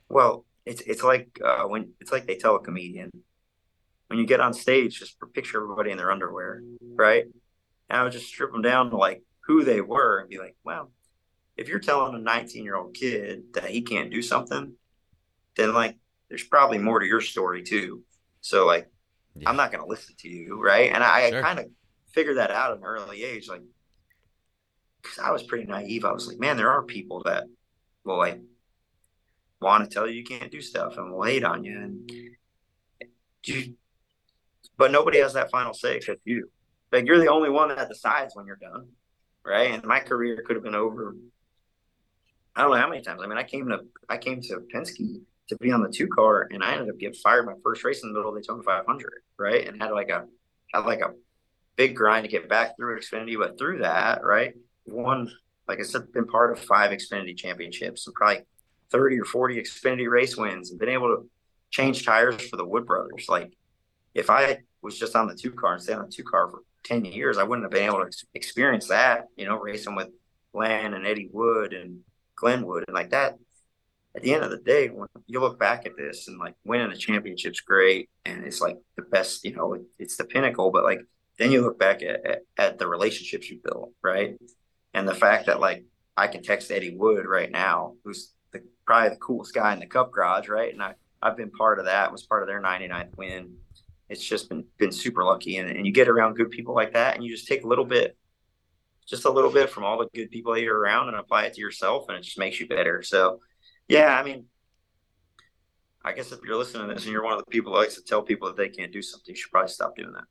[0.09, 3.11] well, it's it's like uh, when it's like they tell a comedian
[4.09, 7.25] when you get on stage, just picture everybody in their underwear, right?
[7.89, 10.57] And I would just strip them down to like who they were and be like,
[10.65, 10.91] well,
[11.57, 14.75] if you're telling a 19 year old kid that he can't do something,
[15.57, 15.97] then like
[16.29, 18.03] there's probably more to your story too.
[18.41, 18.91] So like,
[19.35, 19.49] yeah.
[19.49, 20.93] I'm not going to listen to you, right?
[20.93, 21.41] And I, sure.
[21.41, 21.67] I kind of
[22.13, 23.63] figured that out at an early age, like,
[25.03, 26.05] because I was pretty naive.
[26.05, 27.45] I was like, man, there are people that
[28.05, 28.41] will like
[29.61, 32.11] want to tell you you can't do stuff and will hate on you, and
[33.45, 33.75] you,
[34.77, 36.51] but nobody has that final say except you.
[36.93, 38.89] Like you're the only one that decides when you're done,
[39.45, 39.71] right?
[39.73, 41.17] And my career could have been over.
[42.57, 43.21] I don't know how many times.
[43.23, 46.49] I mean, I came to I came to Penske to be on the two car,
[46.51, 48.63] and I ended up getting fired my first race in the middle of the Daytona
[48.63, 49.69] 500, right?
[49.69, 50.25] And had like a
[50.73, 51.13] had like a
[51.77, 54.55] big grind to get back through Xfinity, but through that, right,
[54.87, 55.31] won
[55.69, 58.43] like I said, been part of five Xfinity championships and probably
[58.91, 61.29] 30 or 40 Xfinity race wins and been able to
[61.71, 63.27] change tires for the Wood brothers.
[63.29, 63.53] Like
[64.15, 66.61] if I was just on the two car and stayed on the two car for
[66.85, 70.09] 10 years, I wouldn't have been able to experience that, you know, racing with
[70.55, 72.01] Len and Eddie Wood and
[72.37, 73.37] Glenn Wood and like that
[74.17, 76.91] at the end of the day, when you look back at this and like winning
[76.91, 81.01] a championship's great and it's like the best, you know, it's the pinnacle, but like
[81.39, 84.37] then you look back at, at, at the relationships you built, right?
[84.95, 85.85] And the fact that like
[86.17, 89.87] I can text Eddie Wood right now, who's the, probably the coolest guy in the
[89.87, 90.73] Cup garage, right?
[90.73, 93.55] And I, I've been part of that, was part of their 99th win.
[94.09, 97.17] It's just been been super lucky, and, and you get around good people like that,
[97.17, 98.17] and you just take a little bit,
[99.09, 101.55] just a little bit from all the good people that you're around, and apply it
[101.55, 103.03] to yourself, and it just makes you better.
[103.03, 103.41] So
[103.89, 104.47] yeah, I mean,
[106.05, 107.95] I guess if you're listening to this and you're one of the people that likes
[107.95, 110.25] to tell people that they can't do something, you should probably stop doing that.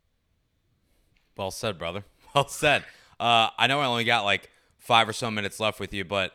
[1.37, 2.03] Well said, brother.
[2.33, 2.83] Well said.
[3.17, 6.33] Uh, I know I only got like five or so minutes left with you, but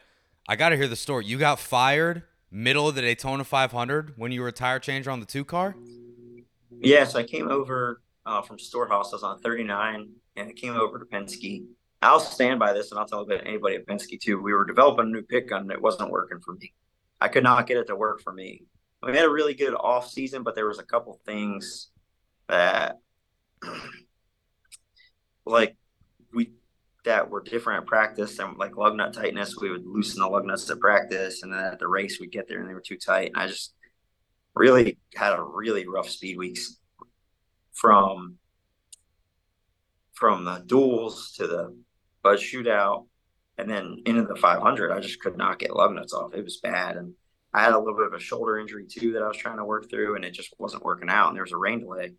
[0.48, 1.26] I got to hear the story.
[1.26, 5.20] You got fired middle of the Daytona 500 when you were a tire changer on
[5.20, 5.76] the two car?
[6.70, 9.12] Yeah, so I came over uh, from Stewart-Haas.
[9.12, 11.64] I was on 39, and I came over to Penske.
[12.03, 14.41] I'll stand by this, and I'll tell anybody at Penske too.
[14.41, 16.73] We were developing a new pit gun and it wasn't working for me.
[17.21, 18.63] I could not get it to work for me.
[19.03, 21.91] We had a really good off season, but there was a couple things
[22.49, 22.97] that
[25.45, 25.77] like
[26.33, 26.53] we
[27.05, 30.45] that were different at practice and like lug nut tightness, we would loosen the lug
[30.47, 32.99] nuts at practice and then at the race we'd get there and they were too
[32.99, 33.33] tight.
[33.35, 33.75] And I just
[34.55, 36.79] really had a really rough speed weeks
[37.73, 38.37] from
[40.13, 41.75] from the duels to the
[42.22, 43.06] bud shootout
[43.59, 46.35] and then into the 500, I just could not get lug nuts off.
[46.35, 46.96] It was bad.
[46.96, 47.14] And
[47.52, 49.64] I had a little bit of a shoulder injury too that I was trying to
[49.64, 51.28] work through, and it just wasn't working out.
[51.28, 52.14] And there was a rain delay.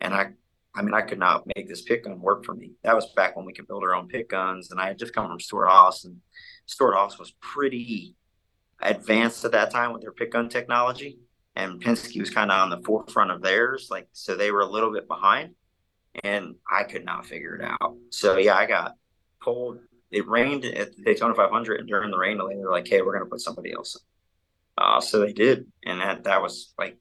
[0.00, 0.30] And I,
[0.74, 2.72] I mean, I could not make this pit gun work for me.
[2.82, 4.70] That was back when we could build our own pit guns.
[4.70, 6.16] And I had just come from Stewart-Haas, and
[6.66, 8.16] Stewart-Haas was pretty
[8.80, 11.18] advanced at that time with their pit gun technology.
[11.56, 13.88] And Penske was kind of on the forefront of theirs.
[13.90, 15.54] Like, so they were a little bit behind.
[16.24, 17.96] And I could not figure it out.
[18.10, 18.94] So, yeah, I got
[19.40, 19.78] pulled
[20.10, 23.12] it rained at the Daytona 500, and during the rain delay, they're like, "Hey, we're
[23.12, 24.84] going to put somebody else." In.
[24.84, 26.98] Uh, so they did, and that that was like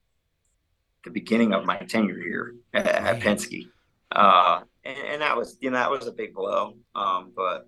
[1.04, 3.68] the beginning of my tenure here at, at Penske,
[4.12, 6.76] uh, and, and, that was you know that was a big blow.
[6.94, 7.68] Um, but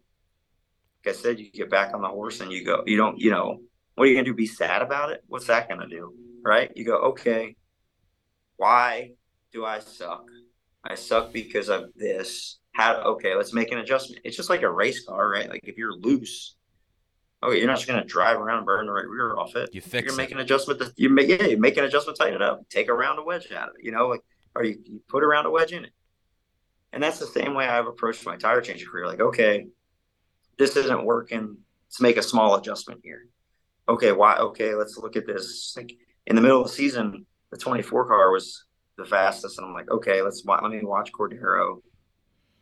[1.04, 2.84] like I said, you get back on the horse and you go.
[2.86, 3.62] You don't, you know,
[3.96, 4.36] what are you going to do?
[4.36, 5.24] Be sad about it?
[5.28, 6.14] What's that going to do?
[6.44, 6.72] Right?
[6.76, 7.56] You go, okay.
[8.58, 9.12] Why
[9.52, 10.26] do I suck?
[10.84, 14.72] I suck because of this how okay let's make an adjustment it's just like a
[14.72, 16.56] race car right like if you're loose
[17.44, 19.70] okay you're not just going to drive around and burn the right rear off it
[19.74, 22.42] you fix you're making an adjustment you make yeah you make an adjustment tighten it
[22.42, 24.22] up take around a round of wedge out of it you know like
[24.56, 25.92] or you, you put around a wedge in it
[26.94, 29.66] and that's the same way i've approached my tire changing career like okay
[30.58, 31.58] this isn't working
[31.88, 33.28] let's make a small adjustment here
[33.92, 34.38] okay, why?
[34.38, 35.74] Okay, let's look at this.
[35.76, 35.94] Like
[36.28, 38.66] in the middle of the season, the 24 car was
[38.98, 41.82] the fastest, and I'm like, okay, let's let me watch Cordero,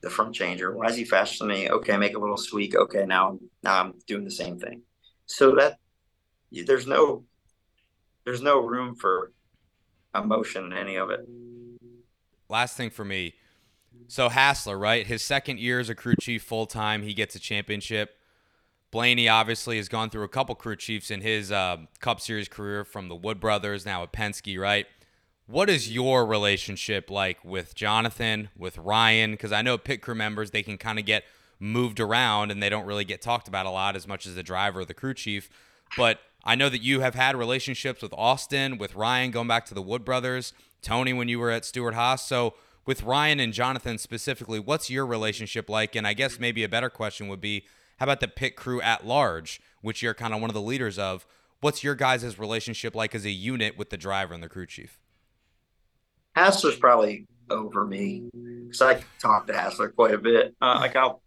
[0.01, 0.75] the front changer.
[0.75, 1.69] Why is he faster than me?
[1.69, 2.75] Okay, make a little squeak.
[2.75, 4.81] Okay, now now I'm doing the same thing.
[5.25, 5.77] So that
[6.51, 7.25] there's no
[8.25, 9.31] there's no room for
[10.15, 11.21] emotion in any of it.
[12.49, 13.35] Last thing for me.
[14.07, 15.05] So Hassler, right?
[15.05, 18.15] His second year as a crew chief full time, he gets a championship.
[18.91, 22.83] Blaney obviously has gone through a couple crew chiefs in his uh, Cup Series career
[22.83, 24.87] from the Wood brothers, now at Penske, right?
[25.51, 29.31] What is your relationship like with Jonathan, with Ryan?
[29.31, 31.23] Because I know pit crew members, they can kind of get
[31.59, 34.43] moved around and they don't really get talked about a lot as much as the
[34.43, 35.49] driver or the crew chief.
[35.97, 39.73] But I know that you have had relationships with Austin, with Ryan, going back to
[39.73, 42.27] the Wood brothers, Tony when you were at Stewart-Haas.
[42.27, 42.53] So
[42.85, 45.95] with Ryan and Jonathan specifically, what's your relationship like?
[45.95, 47.65] And I guess maybe a better question would be
[47.97, 50.99] how about the pit crew at large, which you're kind of one of the leaders
[50.99, 51.25] of?
[51.59, 54.99] What's your guys' relationship like as a unit with the driver and the crew chief?
[56.35, 58.29] Hassler's probably over me
[58.67, 60.55] because I talk to Hassler quite a bit.
[60.61, 61.21] Uh, like I'll,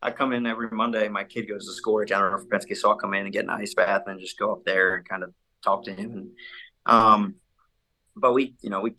[0.00, 1.08] I come in every Monday.
[1.08, 3.50] My kid goes to school at General Penske, so I'll come in and get an
[3.50, 5.32] ice bath and just go up there and kind of
[5.62, 6.12] talk to him.
[6.12, 6.30] And,
[6.86, 7.34] um,
[8.16, 8.94] but we, you know, we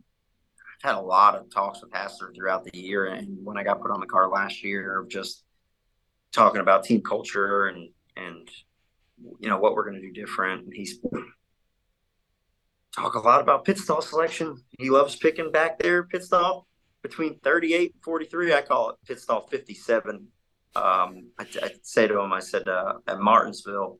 [0.83, 3.07] had a lot of talks with Hassler throughout the year.
[3.07, 5.43] And when I got put on the car last year, of just
[6.31, 8.47] talking about team culture and and
[9.39, 10.65] you know what we're going to do different.
[10.65, 10.99] And he's
[12.95, 14.57] talk a lot about pit stall selection.
[14.77, 16.67] He loves picking back there pit stall
[17.01, 18.53] between 38 and 43.
[18.53, 20.27] I call it pit stall 57.
[20.75, 23.99] Um, I, I say to him, I said uh, at Martinsville,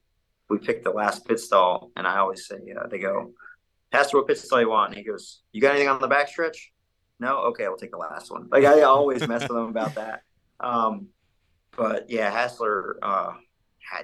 [0.50, 3.34] we picked the last pit stall, and I always say uh, they go,
[3.92, 4.92] Pastor, what pit stall you want?
[4.92, 6.58] And he goes, You got anything on the backstretch?
[7.20, 8.48] No, okay, we'll take the last one.
[8.52, 10.22] Like I always mess with him about that.
[10.60, 11.08] Um,
[11.76, 13.34] but yeah, Hassler, uh,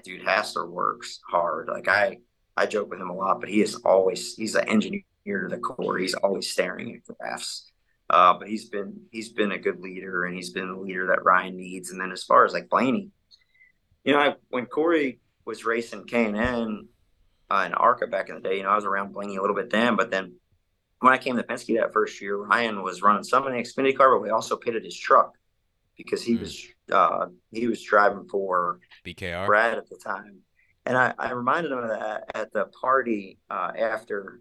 [0.04, 1.68] dude, Hassler works hard.
[1.68, 2.20] Like I,
[2.58, 5.58] I joke with him a lot, but he is always he's an engineer to the
[5.58, 5.98] core.
[5.98, 7.72] He's always staring at graphs.
[8.10, 11.26] Uh, but he's been he's been a good leader, and he's been the leader that
[11.26, 11.92] Ryan needs.
[11.92, 13.10] And then as far as like Blaney,
[14.04, 16.88] you know, I, when Corey was racing K and N
[17.50, 19.56] uh, in ARCA back in the day, you know, I was around Blaney a little
[19.56, 19.96] bit then.
[19.96, 20.36] But then
[21.00, 23.98] when I came to Penske that first year, Ryan was running some in the Xfinity
[23.98, 25.34] car, but we also pitted his truck
[25.98, 26.42] because he mm.
[26.42, 30.40] was uh, he was driving for BKR Brad at the time,
[30.86, 34.40] and I, I reminded him of that at the party uh, after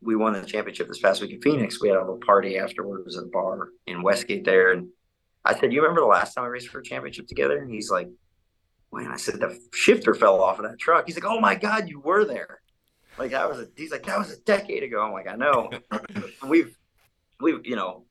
[0.00, 1.80] we won the championship this past week in Phoenix.
[1.80, 4.88] We had a little party afterwards at a bar in Westgate there, and
[5.44, 7.90] I said, "You remember the last time we raced for a championship together?" And he's
[7.90, 8.08] like,
[8.92, 11.88] "Man," I said, "The shifter fell off of that truck." He's like, "Oh my god,
[11.88, 12.60] you were there!"
[13.18, 15.02] Like that was a, he's like that was a decade ago.
[15.02, 15.70] I'm like, I know.
[16.46, 16.76] we've
[17.40, 18.04] we've you know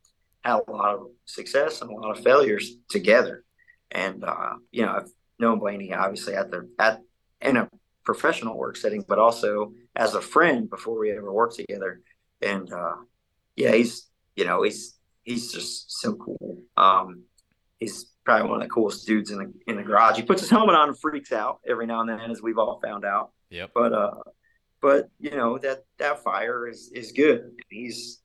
[0.44, 3.44] had a lot of success and a lot of failures together.
[3.90, 5.10] And uh, you know, I've
[5.40, 7.00] known Blaney obviously at the at
[7.42, 7.70] in a
[8.04, 12.02] professional work setting, but also as a friend before we ever worked together.
[12.42, 12.96] And uh,
[13.56, 16.62] yeah, he's you know he's he's just so cool.
[16.78, 17.24] Um,
[17.80, 20.18] he's probably one of the coolest dudes in the in the garage.
[20.18, 22.80] He puts his helmet on and freaks out every now and then, as we've all
[22.84, 23.32] found out.
[23.50, 23.72] Yep.
[23.74, 24.12] But uh,
[24.82, 27.52] but you know that that fire is is good.
[27.70, 28.22] He's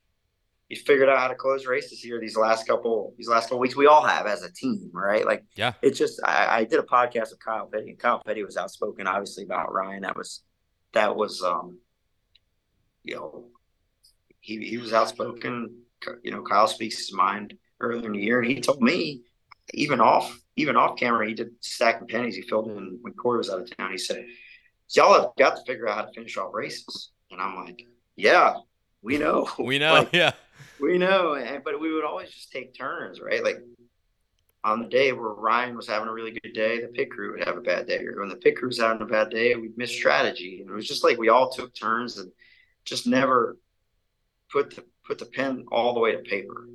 [0.73, 3.77] he's figured out how to close races here these last couple these last couple weeks.
[3.77, 5.27] We all have as a team, right?
[5.27, 8.43] Like, yeah, it's just I, I did a podcast with Kyle Petty, and Kyle Petty
[8.43, 10.01] was outspoken, obviously about Ryan.
[10.01, 10.43] That was
[10.95, 11.79] that was um,
[13.05, 13.49] you know,
[14.41, 15.77] he he was outspoken.
[16.23, 19.25] You know, Kyle speaks his mind earlier in the year, and he told me
[19.75, 22.35] even off even off camera, he did stacking pennies.
[22.35, 23.91] He filled in when Corey was out of town.
[23.91, 24.25] He said,
[24.95, 27.83] "Y'all have got to figure out how to finish off races." And I'm like,
[28.17, 28.55] "Yeah,
[29.03, 29.51] we know.
[29.59, 29.93] We know.
[30.01, 30.33] like, yeah
[30.81, 33.43] we know, but we would always just take turns, right?
[33.43, 33.59] Like
[34.65, 37.45] on the day where Ryan was having a really good day, the pit crew would
[37.45, 38.05] have a bad day.
[38.05, 40.61] Or when the pit crew was having a bad day, we'd miss strategy.
[40.61, 42.31] And it was just like we all took turns and
[42.85, 43.57] just never
[44.51, 46.69] put the put the pen all the way to paper.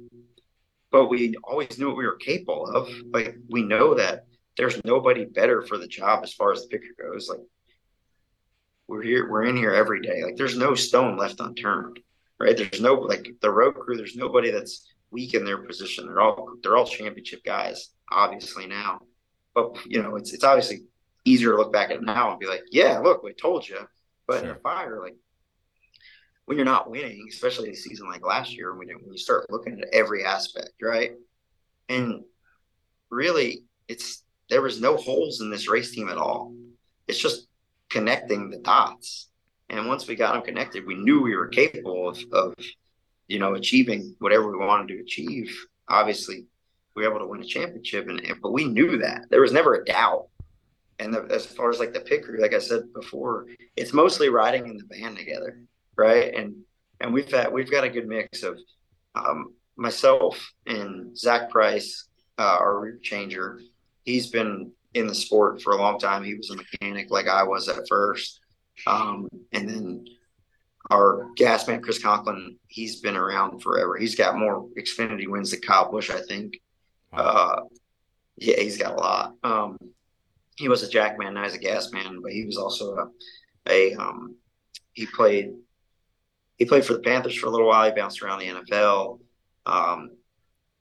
[0.91, 2.89] But we always knew what we were capable of.
[3.13, 4.25] Like we know that
[4.57, 7.29] there's nobody better for the job as far as the picker goes.
[7.29, 7.45] Like
[8.87, 10.23] we're here, we're in here every day.
[10.23, 11.99] Like there's no stone left unturned
[12.39, 12.55] right?
[12.55, 13.97] There's no like the road crew.
[13.97, 16.07] There's nobody that's weak in their position.
[16.07, 19.01] They're all they're all championship guys, obviously now.
[19.53, 20.83] But you know, it's it's obviously
[21.25, 23.79] easier to look back at now and be like, yeah, look, we told you.
[24.27, 24.51] But sure.
[24.51, 25.15] in a fire, like
[26.45, 29.79] when you're not winning, especially a season like last year, when, when you start looking
[29.81, 31.11] at every aspect, right?
[31.89, 32.23] And
[33.09, 36.53] really, it's there was no holes in this race team at all.
[37.07, 37.47] It's just
[37.89, 39.29] connecting the dots
[39.69, 42.53] and once we got them connected, we knew we were capable of, of
[43.27, 45.53] you know, achieving whatever we wanted to achieve.
[45.89, 46.45] Obviously,
[46.95, 49.75] we were able to win a championship, and but we knew that there was never
[49.75, 50.27] a doubt
[50.99, 53.45] and the, as far as like the pit crew, like I said before,
[53.75, 55.61] it's mostly riding in the band together,
[55.95, 56.33] right?
[56.33, 56.55] And
[56.99, 58.57] and we've had we've got a good mix of
[59.15, 62.07] um, myself and Zach Price,
[62.39, 63.59] uh, our rear changer.
[64.03, 66.23] He's been in the sport for a long time.
[66.23, 68.39] He was a mechanic like I was at first,
[68.85, 70.05] um, and then
[70.89, 72.57] our gas man Chris Conklin.
[72.67, 73.97] He's been around forever.
[73.97, 76.61] He's got more Xfinity wins than Kyle Busch, I think.
[77.11, 77.19] Wow.
[77.19, 77.61] Uh,
[78.37, 79.33] yeah, he's got a lot.
[79.43, 79.77] Um,
[80.57, 83.09] he was a jackman, now he's a gas man, but he was also a,
[83.69, 84.35] a um,
[84.93, 85.53] he played
[86.57, 87.85] he played for the Panthers for a little while.
[87.85, 89.19] He bounced around the NFL.
[89.67, 90.11] Um,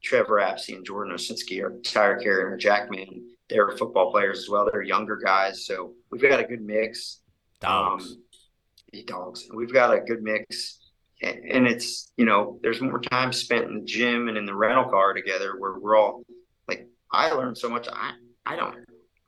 [0.02, 3.28] Trevor Apsey and Jordan Osinski are tire carrier and jackman.
[3.50, 4.68] They're football players as well.
[4.70, 7.20] They're younger guys, so we've got a good mix.
[7.60, 8.12] Dogs,
[8.94, 9.48] um, dogs.
[9.54, 10.78] We've got a good mix,
[11.22, 14.84] and, it's you know there's more time spent in the gym and in the rental
[14.84, 16.24] car together where we're all
[16.68, 17.88] like I learned so much.
[17.90, 18.12] I
[18.44, 18.76] I don't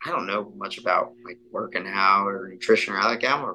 [0.05, 3.55] I don't know much about like working out or nutrition or like I'm a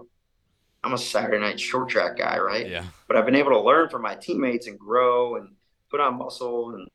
[0.84, 2.70] I'm a Saturday night short track guy, right?
[2.70, 2.84] Yeah.
[3.08, 5.56] But I've been able to learn from my teammates and grow and
[5.90, 6.88] put on muscle and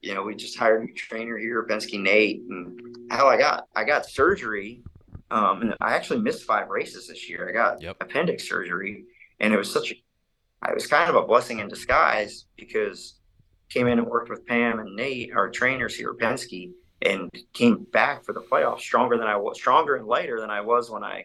[0.00, 3.66] you know, we just hired a new trainer here, Penske Nate, and hell, I got
[3.74, 4.82] I got surgery.
[5.30, 7.48] Um, and I actually missed five races this year.
[7.48, 7.96] I got yep.
[8.00, 9.04] appendix surgery,
[9.40, 13.18] and it was such a, it was kind of a blessing in disguise because
[13.68, 16.70] came in and worked with Pam and Nate, our trainers here at Penske,
[17.02, 20.62] and came back for the playoffs stronger than I was, stronger and lighter than I
[20.62, 21.24] was when I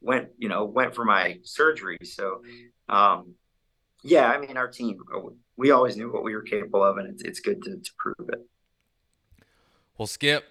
[0.00, 1.98] went, you know, went for my surgery.
[2.04, 2.42] So,
[2.88, 3.34] um,
[4.02, 4.98] yeah, I mean, our team,
[5.56, 8.28] we always knew what we were capable of, and it's, it's good to, to prove
[8.28, 8.46] it.
[9.98, 10.44] Well, Skip,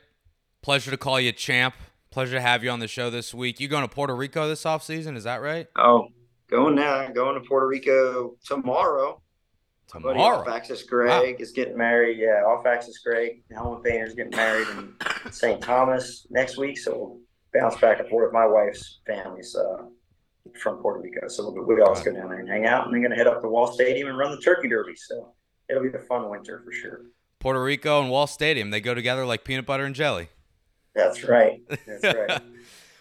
[0.62, 1.74] pleasure to call you champ.
[2.12, 3.60] Pleasure to have you on the show this week.
[3.60, 5.16] You going to Puerto Rico this off season?
[5.16, 5.68] Is that right?
[5.76, 6.08] Oh,
[6.50, 7.08] going now.
[7.12, 9.22] Going to Puerto Rico tomorrow.
[9.88, 10.40] Tomorrow.
[10.40, 11.36] Off Axis Greg wow.
[11.40, 12.18] is getting married.
[12.18, 13.44] Yeah, off Axis Greg.
[13.52, 15.62] Helen is getting married in St.
[15.62, 16.80] Thomas next week.
[16.80, 17.20] So we'll
[17.54, 18.34] bounce back and forth.
[18.34, 19.84] My wife's family's uh,
[20.60, 21.28] from Puerto Rico.
[21.28, 22.86] So we'll, we always go down there and hang out.
[22.86, 24.96] And then going to head up to Wall Stadium and run the Turkey Derby.
[24.96, 25.34] So
[25.70, 27.02] it'll be a fun winter for sure.
[27.40, 30.30] Puerto Rico and Wall Stadium, they go together like peanut butter and jelly.
[30.96, 31.62] That's right.
[31.68, 32.42] That's right.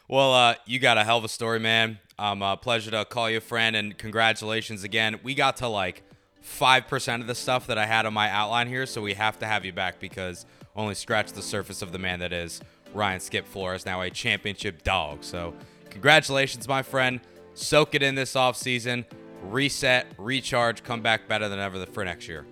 [0.09, 1.99] well, uh, you got a hell of a story, man.
[2.19, 5.21] Um, uh, pleasure to call you a friend and congratulations again.
[5.23, 6.03] We got to like
[6.45, 9.47] 5% of the stuff that I had on my outline here, so we have to
[9.47, 12.61] have you back because only scratched the surface of the man that is
[12.95, 15.23] Ryan Skip Flores, now a championship dog.
[15.25, 15.55] So,
[15.91, 17.21] congratulations, my friend.
[17.55, 19.05] Soak it in this offseason,
[19.43, 22.47] reset, recharge, come back better than ever for next year.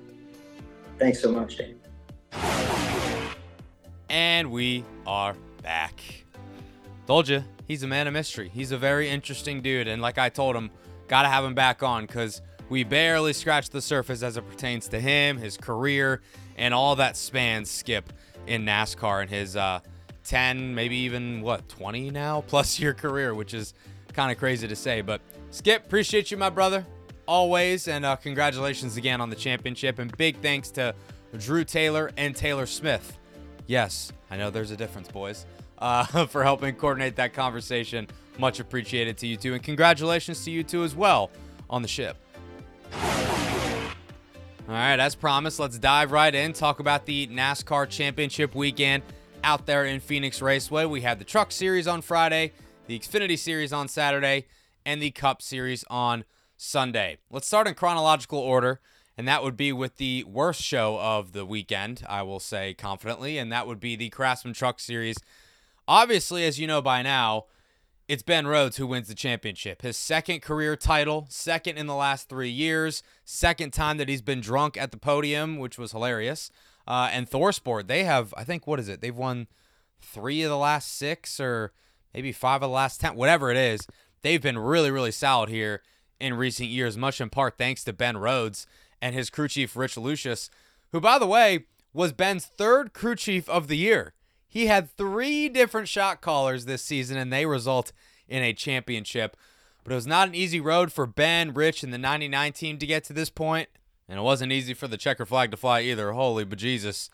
[0.99, 1.77] Thanks so much, Dave.
[4.09, 6.01] And we are back.
[7.07, 8.49] Told you, he's a man of mystery.
[8.53, 9.89] He's a very interesting dude.
[9.89, 10.71] And like I told him,
[11.09, 14.89] got to have him back on because we barely scratched the surface as it pertains
[14.89, 16.21] to him, his career,
[16.57, 18.13] and all that spans Skip
[18.47, 19.81] in NASCAR and his uh,
[20.25, 23.75] 10, maybe even what, 20 now plus year career, which is
[24.13, 25.01] kind of crazy to say.
[25.01, 26.87] But Skip, appreciate you, my brother,
[27.27, 27.89] always.
[27.89, 29.99] And uh, congratulations again on the championship.
[29.99, 30.95] And big thanks to
[31.39, 33.19] Drew Taylor and Taylor Smith.
[33.67, 35.47] Yes, I know there's a difference, boys,
[35.79, 38.07] uh, for helping coordinate that conversation.
[38.39, 39.55] Much appreciated to you two.
[39.55, 41.31] And congratulations to you two as well
[41.69, 42.17] on the ship.
[44.69, 46.53] All right, as promised, let's dive right in.
[46.53, 49.05] Talk about the NASCAR Championship weekend
[49.45, 50.87] out there in Phoenix Raceway.
[50.87, 52.53] We had the Truck Series on Friday,
[52.89, 54.47] the Xfinity Series on Saturday,
[54.85, 56.25] and the Cup Series on
[56.57, 57.19] Sunday.
[57.31, 58.81] Let's start in chronological order,
[59.17, 63.39] and that would be with the worst show of the weekend, I will say confidently,
[63.39, 65.17] and that would be the Craftsman Truck Series.
[65.89, 67.47] Obviously, as you know by now,
[68.09, 69.83] it's Ben Rhodes who wins the championship.
[69.83, 74.41] His second career title, second in the last three years, second time that he's been
[74.41, 76.51] drunk at the podium, which was hilarious.
[76.87, 79.01] Uh, and ThorSport, they have, I think, what is it?
[79.01, 79.49] They've won
[80.01, 81.73] three of the last six or
[82.15, 83.89] maybe five of the last 10, whatever it is.
[84.23, 85.83] They've been really, really solid here
[86.21, 88.67] in recent years, much in part thanks to Ben Rhodes
[89.01, 90.51] and his crew chief, Rich Lushes,
[90.93, 94.15] who, by the way, was Ben's third crew chief of the year.
[94.49, 97.93] He had three different shot callers this season, and they result
[98.29, 99.37] in a championship.
[99.85, 102.87] But it was not an easy road for Ben, Rich, and the 99 team to
[102.87, 103.69] get to this point,
[104.09, 106.13] and it wasn't easy for the checker flag to fly either.
[106.13, 107.09] Holy bejesus.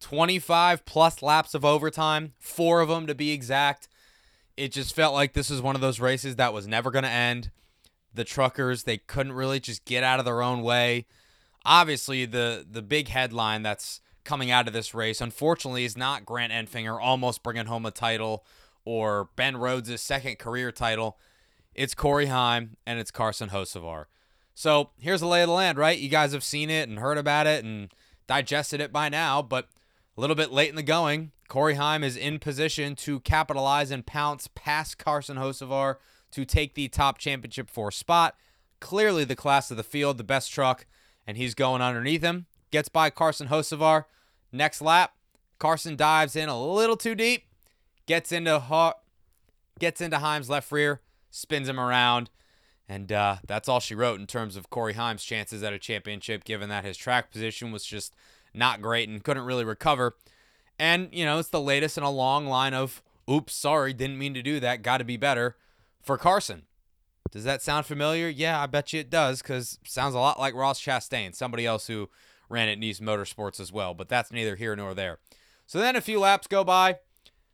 [0.00, 3.88] 25 plus laps of overtime, four of them to be exact.
[4.56, 7.10] It just felt like this was one of those races that was never going to
[7.10, 7.50] end.
[8.14, 11.06] The truckers, they couldn't really just get out of their own way.
[11.70, 16.50] Obviously, the the big headline that's coming out of this race, unfortunately, is not Grant
[16.50, 18.42] Enfinger almost bringing home a title
[18.86, 21.18] or Ben Rhodes' second career title.
[21.74, 24.06] It's Corey Heim and it's Carson Hocevar.
[24.54, 25.98] So here's the lay of the land, right?
[25.98, 27.92] You guys have seen it and heard about it and
[28.26, 29.68] digested it by now, but
[30.18, 34.04] A little bit late in the going, Corey Heim is in position to capitalize and
[34.04, 35.94] pounce past Carson Hocevar
[36.32, 38.34] to take the top championship four spot.
[38.80, 40.86] Clearly the class of the field, the best truck,
[41.28, 42.46] and he's going underneath him.
[42.70, 44.06] Gets by Carson Hocevar.
[44.50, 45.12] Next lap,
[45.58, 47.44] Carson dives in a little too deep,
[48.06, 48.94] gets into ha-
[49.78, 52.30] gets into Heim's left rear, spins him around,
[52.88, 56.44] and uh, that's all she wrote in terms of Corey Heim's chances at a championship,
[56.44, 58.14] given that his track position was just
[58.54, 60.16] not great and couldn't really recover.
[60.78, 64.32] And, you know, it's the latest in a long line of, oops, sorry, didn't mean
[64.32, 65.56] to do that, got to be better
[66.00, 66.62] for Carson.
[67.30, 68.28] Does that sound familiar?
[68.28, 71.86] Yeah, I bet you it does because sounds a lot like Ross Chastain, somebody else
[71.86, 72.08] who
[72.48, 75.18] ran at Niece Motorsports as well, but that's neither here nor there.
[75.66, 76.98] So then a few laps go by,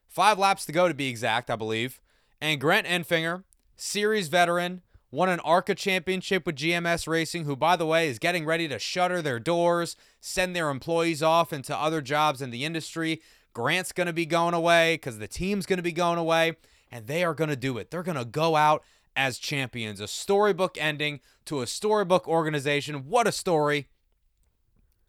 [0.09, 2.01] five laps to go to be exact, I believe,
[2.41, 3.43] and Grant Enfinger,
[3.77, 8.45] series veteran, won an ARCA championship with GMS Racing, who, by the way, is getting
[8.45, 13.21] ready to shutter their doors, send their employees off into other jobs in the industry.
[13.53, 16.57] Grant's going to be going away because the team's going to be going away,
[16.91, 17.91] and they are going to do it.
[17.91, 18.83] They're going to go out
[19.17, 20.01] as champions.
[20.01, 23.09] A storybook ending to a storybook organization.
[23.09, 23.89] What a story.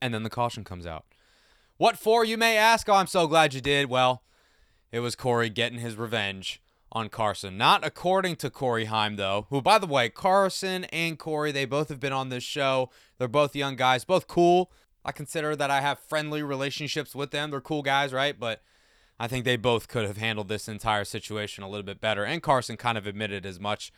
[0.02, 1.06] And then the caution comes out.
[1.78, 2.88] What for, you may ask?
[2.88, 3.90] Oh, I'm so glad you did.
[3.90, 4.24] Well,
[4.92, 7.58] it was Corey getting his revenge on Carson.
[7.58, 11.90] Not according to Corey Heim, though, who, by the way, Carson and Corey, they both
[11.90, 12.90] have been on this show.
[13.18, 14.72] They're both young guys, both cool.
[15.04, 17.52] I consider that I have friendly relationships with them.
[17.52, 18.40] They're cool guys, right?
[18.40, 18.62] But
[19.20, 22.26] I think they both could have handled this entire situation a little bit better.
[22.26, 23.92] And Carson kind of admitted as much.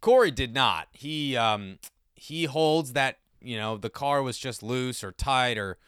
[0.00, 0.88] Corey did not.
[0.92, 1.78] He um
[2.14, 5.78] he holds that, you know, the car was just loose or tight or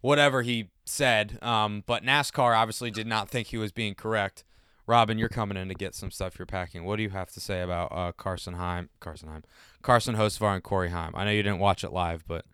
[0.00, 1.38] whatever he said.
[1.42, 4.44] Um, but NASCAR obviously did not think he was being correct.
[4.86, 6.84] Robin, you're coming in to get some stuff you're packing.
[6.84, 9.42] What do you have to say about uh, Carson Heim, Carson Heim,
[9.82, 11.12] Carson Hocevar, and Corey Heim?
[11.14, 12.44] I know you didn't watch it live, but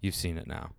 [0.00, 0.70] you've seen it now.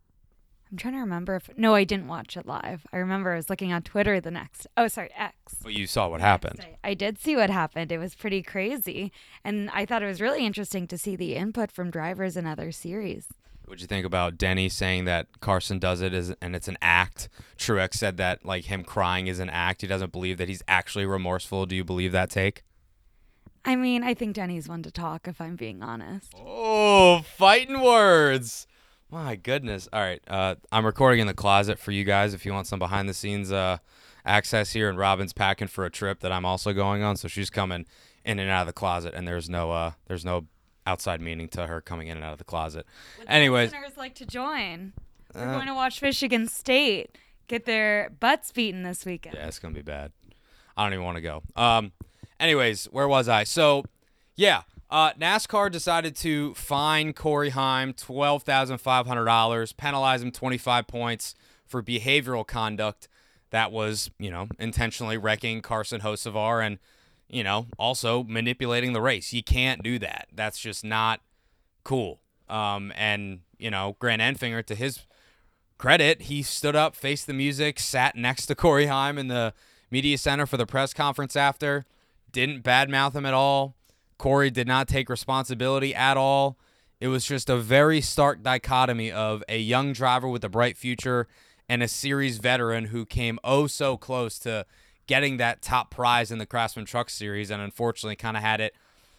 [0.74, 2.88] I'm trying to remember if no, I didn't watch it live.
[2.92, 4.66] I remember I was looking on Twitter the next.
[4.76, 5.54] Oh, sorry, X.
[5.62, 6.66] But you saw what happened.
[6.84, 7.92] I did see what happened.
[7.92, 9.12] It was pretty crazy,
[9.44, 12.72] and I thought it was really interesting to see the input from drivers in other
[12.72, 13.28] series.
[13.66, 17.30] What'd you think about Denny saying that Carson does it as, and it's an act?
[17.56, 19.82] Truex said that like him crying is an act.
[19.82, 21.68] He doesn't believe that he's actually remorseful.
[21.68, 22.64] Do you believe that take?
[23.64, 26.34] I mean, I think Denny's one to talk, if I'm being honest.
[26.44, 28.66] Oh, fighting words.
[29.14, 29.88] My goodness.
[29.94, 30.20] All right.
[30.28, 33.14] Uh, I'm recording in the closet for you guys if you want some behind the
[33.14, 33.78] scenes uh,
[34.26, 34.90] access here.
[34.90, 37.86] And Robin's packing for a trip that I'm also going on, so she's coming
[38.26, 40.48] in and out of the closet, and there's no uh, there's no
[40.88, 42.88] outside meaning to her coming in and out of the closet.
[43.20, 44.94] Would Anyways, listeners like to join.
[45.36, 47.16] We're Uh, going to watch Michigan State
[47.48, 49.36] get their butts beaten this weekend.
[49.36, 50.12] Yeah, it's gonna be bad.
[50.76, 51.44] I don't even want to go.
[51.56, 51.92] Um,
[52.40, 53.44] anyways, where was I?
[53.44, 53.84] So,
[54.36, 60.32] yeah, uh, NASCAR decided to fine Corey Heim twelve thousand five hundred dollars, penalize him
[60.32, 63.08] twenty five points for behavioral conduct
[63.50, 66.80] that was, you know, intentionally wrecking Carson Hocevar and,
[67.28, 69.34] you know, also manipulating the race.
[69.34, 70.28] You can't do that.
[70.34, 71.22] That's just not
[71.84, 72.20] cool.
[72.50, 75.00] Um, and you know, Grant Enfinger, to his
[75.78, 79.54] credit, he stood up, faced the music, sat next to Corey Heim in the
[79.90, 81.86] media center for the press conference after,
[82.32, 83.76] didn't badmouth him at all.
[84.24, 86.58] Corey did not take responsibility at all.
[87.02, 91.28] It was just a very stark dichotomy of a young driver with a bright future
[91.68, 94.66] and a series veteran who came oh so close to
[95.08, 98.74] getting that top prize in the Craftsman Truck Series and unfortunately kind of had it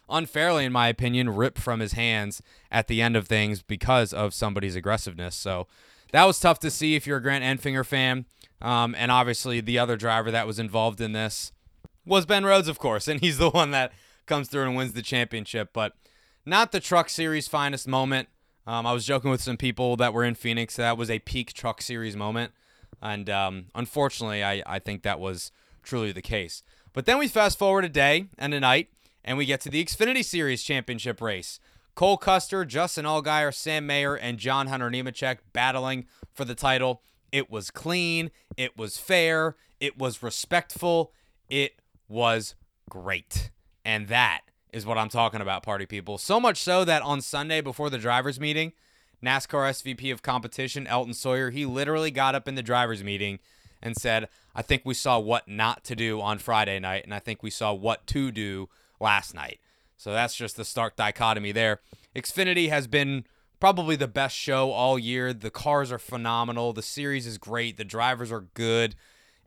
[0.09, 2.41] unfairly, in my opinion, ripped from his hands
[2.71, 5.35] at the end of things because of somebody's aggressiveness.
[5.35, 5.67] So
[6.13, 8.25] that was tough to see if you're a Grant Enfinger fan.
[8.59, 11.51] Um, and obviously, the other driver that was involved in this
[12.07, 13.91] was Ben Rhodes, of course, and he's the one that
[14.25, 15.69] comes through and wins the championship.
[15.73, 15.93] But
[16.45, 18.29] not the Truck Series finest moment.
[18.67, 20.75] Um, I was joking with some people that were in Phoenix.
[20.75, 22.51] That was a peak Truck Series moment.
[23.01, 25.51] And um, unfortunately, I, I think that was
[25.83, 26.63] truly the case.
[26.93, 28.89] But then we fast forward a day and a night,
[29.23, 31.59] and we get to the Xfinity Series championship race.
[31.93, 37.01] Cole Custer, Justin Allgaier, Sam Mayer, and John Hunter Nemechek battling for the title.
[37.31, 38.31] It was clean.
[38.57, 39.55] It was fair.
[39.79, 41.11] It was respectful.
[41.49, 42.55] It was
[42.89, 43.51] great.
[43.85, 44.41] And that
[44.73, 46.17] is what I'm talking about, party people.
[46.17, 48.73] So much so that on Sunday before the drivers' meeting,
[49.23, 53.39] NASCAR SVP of competition, Elton Sawyer, he literally got up in the drivers' meeting
[53.81, 57.19] and said, I think we saw what not to do on Friday night, and I
[57.19, 58.67] think we saw what to do
[58.99, 59.59] last night.
[59.97, 61.79] So that's just the stark dichotomy there.
[62.15, 63.25] Xfinity has been
[63.59, 65.31] probably the best show all year.
[65.31, 66.73] The cars are phenomenal.
[66.73, 67.77] The series is great.
[67.77, 68.95] The drivers are good.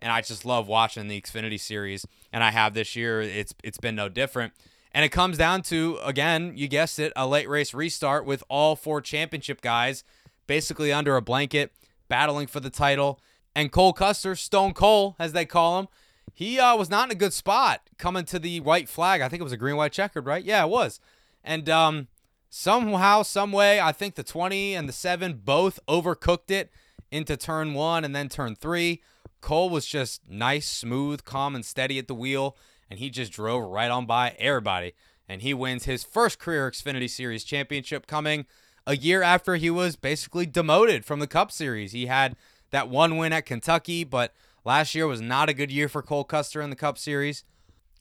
[0.00, 2.06] And I just love watching the Xfinity series.
[2.32, 3.20] And I have this year.
[3.20, 4.52] It's it's been no different.
[4.92, 8.74] And it comes down to, again, you guessed it, a late race restart with all
[8.74, 10.02] four championship guys
[10.48, 11.72] basically under a blanket,
[12.08, 13.20] battling for the title.
[13.54, 15.88] And Cole Custer, Stone Cole, as they call him,
[16.34, 19.20] he uh, was not in a good spot coming to the white flag.
[19.20, 20.44] I think it was a green, white checkered, right?
[20.44, 21.00] Yeah, it was.
[21.44, 22.08] And um,
[22.48, 26.70] somehow, some way, I think the 20 and the 7 both overcooked it
[27.10, 29.02] into turn one and then turn three.
[29.40, 32.56] Cole was just nice, smooth, calm, and steady at the wheel,
[32.90, 34.94] and he just drove right on by everybody.
[35.28, 38.46] And he wins his first career Xfinity Series championship coming
[38.86, 41.92] a year after he was basically demoted from the Cup Series.
[41.92, 42.36] He had
[42.70, 44.32] that one win at Kentucky, but
[44.64, 47.44] last year was not a good year for Cole Custer in the Cup Series.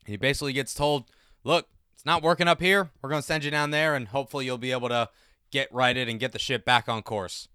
[0.05, 1.11] He basically gets told,
[1.43, 2.91] look, it's not working up here.
[3.01, 5.09] We're going to send you down there, and hopefully you'll be able to
[5.51, 7.49] get righted and get the ship back on course.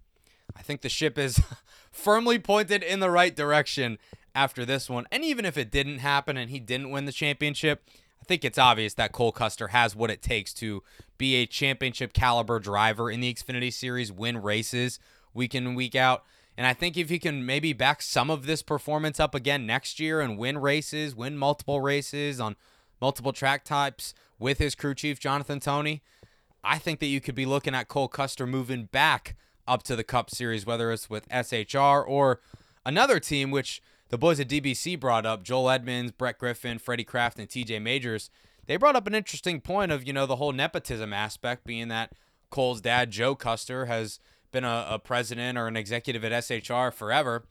[0.57, 1.41] I think the ship is
[1.91, 3.99] firmly pointed in the right direction
[4.35, 5.07] after this one.
[5.11, 7.85] And even if it didn't happen and he didn't win the championship,
[8.21, 10.83] I think it's obvious that Cole Custer has what it takes to
[11.19, 14.99] be a championship caliber driver in the Xfinity Series, win races
[15.35, 16.25] week in and week out.
[16.57, 19.99] And I think if he can maybe back some of this performance up again next
[19.99, 22.57] year and win races, win multiple races on
[23.01, 26.03] multiple track types with his crew chief, Jonathan Tony,
[26.63, 29.35] I think that you could be looking at Cole Custer moving back
[29.67, 32.41] up to the Cup Series, whether it's with SHR or
[32.85, 37.39] another team, which the boys at DBC brought up Joel Edmonds, Brett Griffin, Freddie Kraft,
[37.39, 38.31] and TJ Majors.
[38.67, 42.13] They brought up an interesting point of, you know, the whole nepotism aspect, being that
[42.51, 44.21] Cole's dad, Joe Custer, has
[44.53, 47.45] been a, a president or an executive at SHR forever.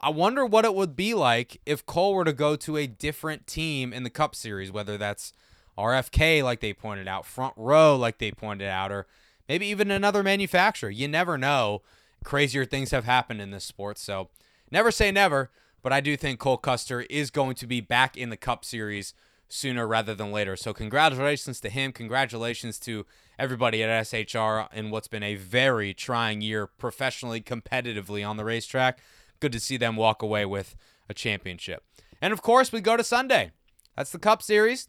[0.00, 3.46] I wonder what it would be like if Cole were to go to a different
[3.46, 5.32] team in the Cup Series, whether that's
[5.78, 9.06] RFK, like they pointed out, front row, like they pointed out, or
[9.50, 10.90] maybe even another manufacturer.
[10.90, 11.82] You never know.
[12.22, 13.98] Crazier things have happened in this sport.
[13.98, 14.28] So
[14.70, 15.50] never say never,
[15.82, 19.12] but I do think Cole Custer is going to be back in the Cup Series
[19.48, 20.54] sooner rather than later.
[20.54, 21.90] So congratulations to him.
[21.90, 23.04] Congratulations to
[23.40, 29.00] everybody at SHR in what's been a very trying year professionally, competitively on the racetrack.
[29.40, 30.76] Good to see them walk away with
[31.08, 31.82] a championship.
[32.22, 33.50] And of course, we go to Sunday.
[33.96, 34.88] That's the Cup Series.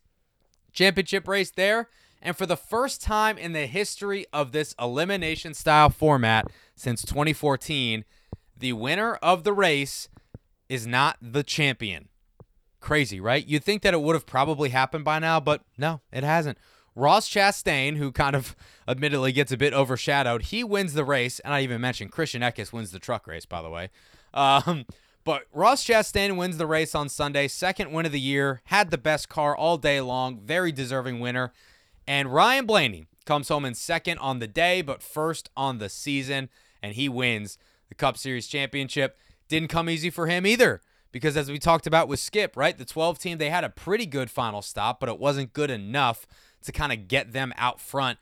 [0.72, 1.89] Championship race there.
[2.22, 8.05] And for the first time in the history of this elimination style format since 2014,
[8.55, 10.07] the winner of the race
[10.69, 12.09] is not the champion.
[12.80, 13.45] Crazy, right?
[13.45, 16.57] You'd think that it would have probably happened by now, but no, it hasn't.
[16.95, 18.55] Ross Chastain, who kind of
[18.88, 21.39] admittedly gets a bit overshadowed, he wins the race.
[21.39, 23.89] And I even mentioned Christian Eckes wins the truck race, by the way.
[24.34, 24.86] Um,
[25.24, 28.97] but Ross Chastain wins the race on Sunday, second win of the year, had the
[28.97, 31.51] best car all day long, very deserving winner.
[32.08, 36.49] And Ryan Blaney comes home in second on the day, but first on the season,
[36.82, 37.58] and he wins
[37.89, 39.18] the Cup Series championship.
[39.47, 40.82] Didn't come easy for him either,
[41.12, 44.06] because as we talked about with Skip, right, the 12 team, they had a pretty
[44.06, 46.26] good final stop, but it wasn't good enough
[46.64, 48.18] to kind of get them out front.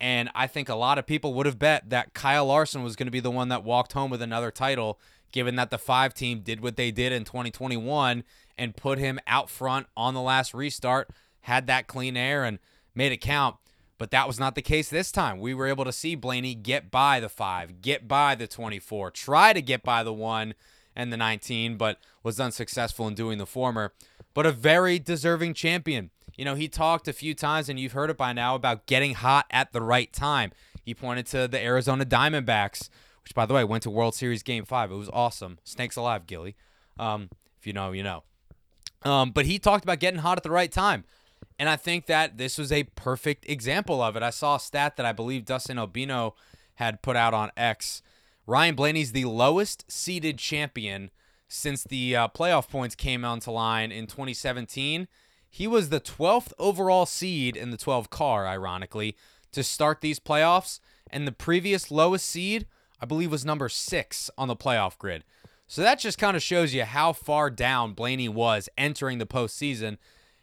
[0.00, 3.06] And I think a lot of people would have bet that Kyle Larson was going
[3.06, 5.00] to be the one that walked home with another title,
[5.32, 8.22] given that the five team did what they did in 2021
[8.56, 11.10] and put him out front on the last restart,
[11.42, 12.58] had that clean air, and
[12.98, 13.56] made it count.
[13.96, 15.40] But that was not the case this time.
[15.40, 19.52] We were able to see Blaney get by the five, get by the 24, try
[19.52, 20.54] to get by the one
[20.94, 23.92] and the 19, but was unsuccessful in doing the former.
[24.34, 26.10] But a very deserving champion.
[26.36, 29.14] You know, he talked a few times, and you've heard it by now, about getting
[29.14, 30.52] hot at the right time.
[30.84, 32.88] He pointed to the Arizona Diamondbacks,
[33.24, 34.92] which, by the way, went to World Series Game 5.
[34.92, 35.58] It was awesome.
[35.64, 36.54] Snakes alive, Gilly.
[36.98, 38.22] Um, if you know, you know.
[39.02, 41.04] Um, but he talked about getting hot at the right time.
[41.58, 44.22] And I think that this was a perfect example of it.
[44.22, 46.34] I saw a stat that I believe Dustin Albino
[46.74, 48.02] had put out on X.
[48.46, 51.10] Ryan Blaney's the lowest seeded champion
[51.48, 55.08] since the uh, playoff points came onto line in 2017.
[55.50, 59.16] He was the 12th overall seed in the 12 car, ironically,
[59.52, 60.78] to start these playoffs.
[61.10, 62.66] And the previous lowest seed,
[63.00, 65.24] I believe, was number six on the playoff grid.
[65.66, 69.98] So that just kind of shows you how far down Blaney was entering the postseason.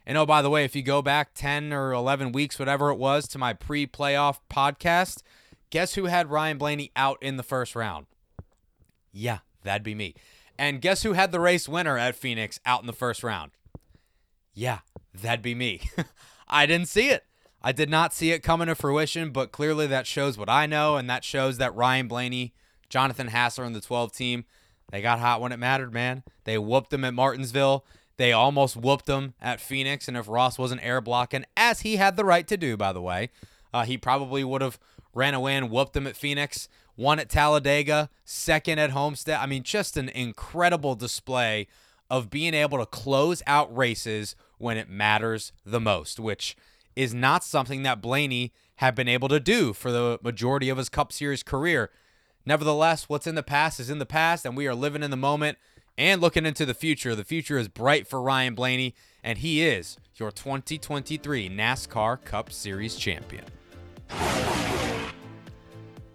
[0.06, 2.98] And oh, by the way, if you go back 10 or 11 weeks, whatever it
[2.98, 5.24] was, to my pre playoff podcast,
[5.70, 8.06] guess who had Ryan Blaney out in the first round?
[9.12, 10.14] Yeah, that'd be me.
[10.58, 13.52] And guess who had the race winner at Phoenix out in the first round?
[14.54, 14.80] Yeah,
[15.14, 15.82] that'd be me.
[16.48, 17.26] I didn't see it.
[17.62, 20.98] I did not see it coming to fruition, but clearly that shows what I know,
[20.98, 22.54] and that shows that Ryan Blaney,
[22.90, 24.46] Jonathan Hassler, and the 12 team,
[24.92, 26.24] they got hot when it mattered, man.
[26.44, 27.84] They whooped them at Martinsville.
[28.18, 32.16] They almost whooped them at Phoenix, and if Ross wasn't air blocking, as he had
[32.16, 33.30] the right to do, by the way,
[33.74, 34.80] uh, he probably would have
[35.14, 36.70] ran away and whooped them at Phoenix.
[36.96, 39.40] One at Talladega, second at Homestead.
[39.40, 41.68] I mean, just an incredible display
[42.10, 46.56] of being able to close out races when it matters the most, which
[46.96, 50.88] is not something that Blaney had been able to do for the majority of his
[50.88, 51.90] Cup Series career.
[52.46, 55.18] Nevertheless, what's in the past is in the past, and we are living in the
[55.18, 55.58] moment
[55.98, 57.16] and looking into the future.
[57.16, 62.96] The future is bright for Ryan Blaney, and he is your 2023 NASCAR Cup Series
[62.96, 63.46] champion.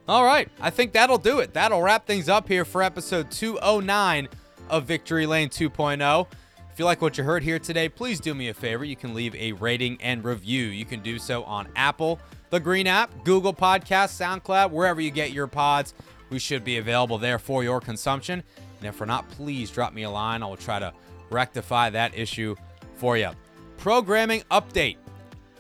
[0.09, 1.53] All right, I think that'll do it.
[1.53, 4.29] That'll wrap things up here for episode 209
[4.69, 6.27] of Victory Lane 2.0.
[6.73, 8.85] If you like what you heard here today, please do me a favor.
[8.85, 10.65] You can leave a rating and review.
[10.67, 12.19] You can do so on Apple,
[12.51, 15.95] the Green app, Google Podcasts, SoundCloud, wherever you get your pods.
[16.31, 18.43] We should be available there for your consumption.
[18.81, 20.43] And if we're not, please drop me a line.
[20.43, 20.93] I will try to
[21.29, 22.57] rectify that issue
[22.95, 23.31] for you.
[23.77, 24.97] Programming update.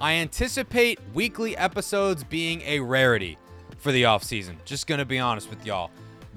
[0.00, 3.36] I anticipate weekly episodes being a rarity
[3.76, 4.56] for the offseason.
[4.64, 5.90] Just going to be honest with y'all.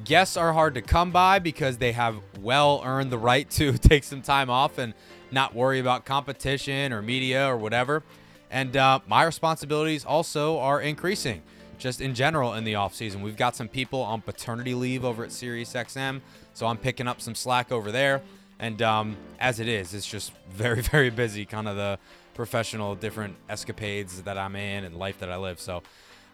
[0.04, 4.04] Guests are hard to come by because they have well earned the right to take
[4.04, 4.94] some time off and
[5.32, 8.04] not worry about competition or media or whatever.
[8.52, 11.42] And uh, my responsibilities also are increasing
[11.84, 13.22] just in general in the offseason.
[13.22, 16.22] We've got some people on paternity leave over at SiriusXM,
[16.54, 18.22] so I'm picking up some slack over there.
[18.58, 22.00] And um, as it is, it's just very, very busy, kind of the
[22.36, 25.60] professional different escapades that I'm in and life that I live.
[25.60, 25.84] So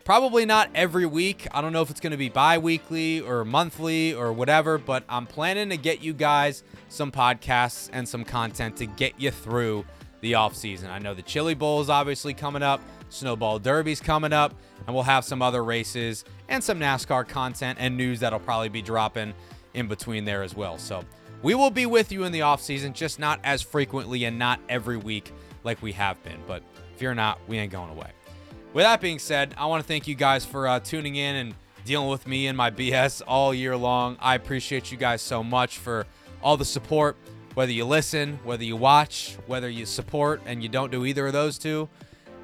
[0.05, 1.47] probably not every week.
[1.51, 5.03] I don't know if it's going to be bi weekly or monthly or whatever, but
[5.09, 9.83] I'm planning to get you guys some podcasts and some content to get you through
[10.21, 10.91] the offseason.
[10.91, 14.53] I know the Chili Bowl is obviously coming up, Snowball Derby's coming up,
[14.85, 18.81] and we'll have some other races and some NASCAR content and news that'll probably be
[18.81, 19.33] dropping
[19.73, 20.77] in between there as well.
[20.77, 21.03] So
[21.41, 24.97] we will be with you in the offseason, just not as frequently and not every
[24.97, 25.31] week
[25.63, 26.39] like we have been.
[26.47, 26.63] But
[26.99, 28.11] you're not, we ain't going away.
[28.73, 31.55] With that being said, I want to thank you guys for uh, tuning in and
[31.85, 34.17] dealing with me and my BS all year long.
[34.19, 36.05] I appreciate you guys so much for
[36.43, 37.17] all the support.
[37.55, 41.33] Whether you listen, whether you watch, whether you support and you don't do either of
[41.33, 41.89] those two,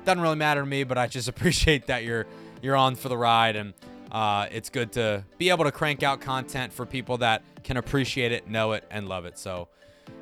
[0.05, 0.83] doesn't really matter to me.
[0.83, 2.25] But I just appreciate that you're
[2.61, 3.73] you're on for the ride, and
[4.11, 8.31] uh, it's good to be able to crank out content for people that can appreciate
[8.31, 9.37] it, know it, and love it.
[9.37, 9.67] So,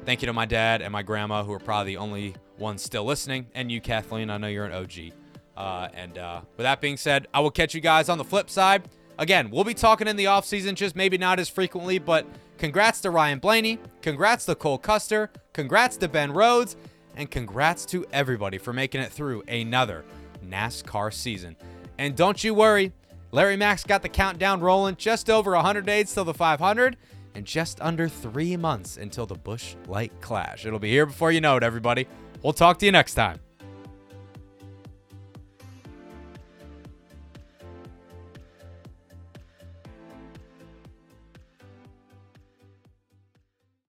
[0.06, 3.04] thank you to my dad and my grandma, who are probably the only ones still
[3.04, 4.30] listening, and you, Kathleen.
[4.30, 5.14] I know you're an OG.
[5.56, 8.50] Uh, and uh, with that being said, I will catch you guys on the flip
[8.50, 8.90] side.
[9.20, 12.26] Again, we'll be talking in the offseason, just maybe not as frequently, but
[12.58, 16.76] congrats to Ryan Blaney, congrats to Cole Custer, congrats to Ben Rhodes,
[17.16, 20.04] and congrats to everybody for making it through another
[20.46, 21.56] NASCAR season.
[21.98, 22.92] And don't you worry,
[23.32, 26.98] Larry Mac's got the countdown rolling just over 100 days till the 500
[27.36, 30.66] and just under three months until the Busch Light Clash.
[30.66, 32.08] It'll be here before you know it, everybody.
[32.42, 33.40] We'll talk to you next time.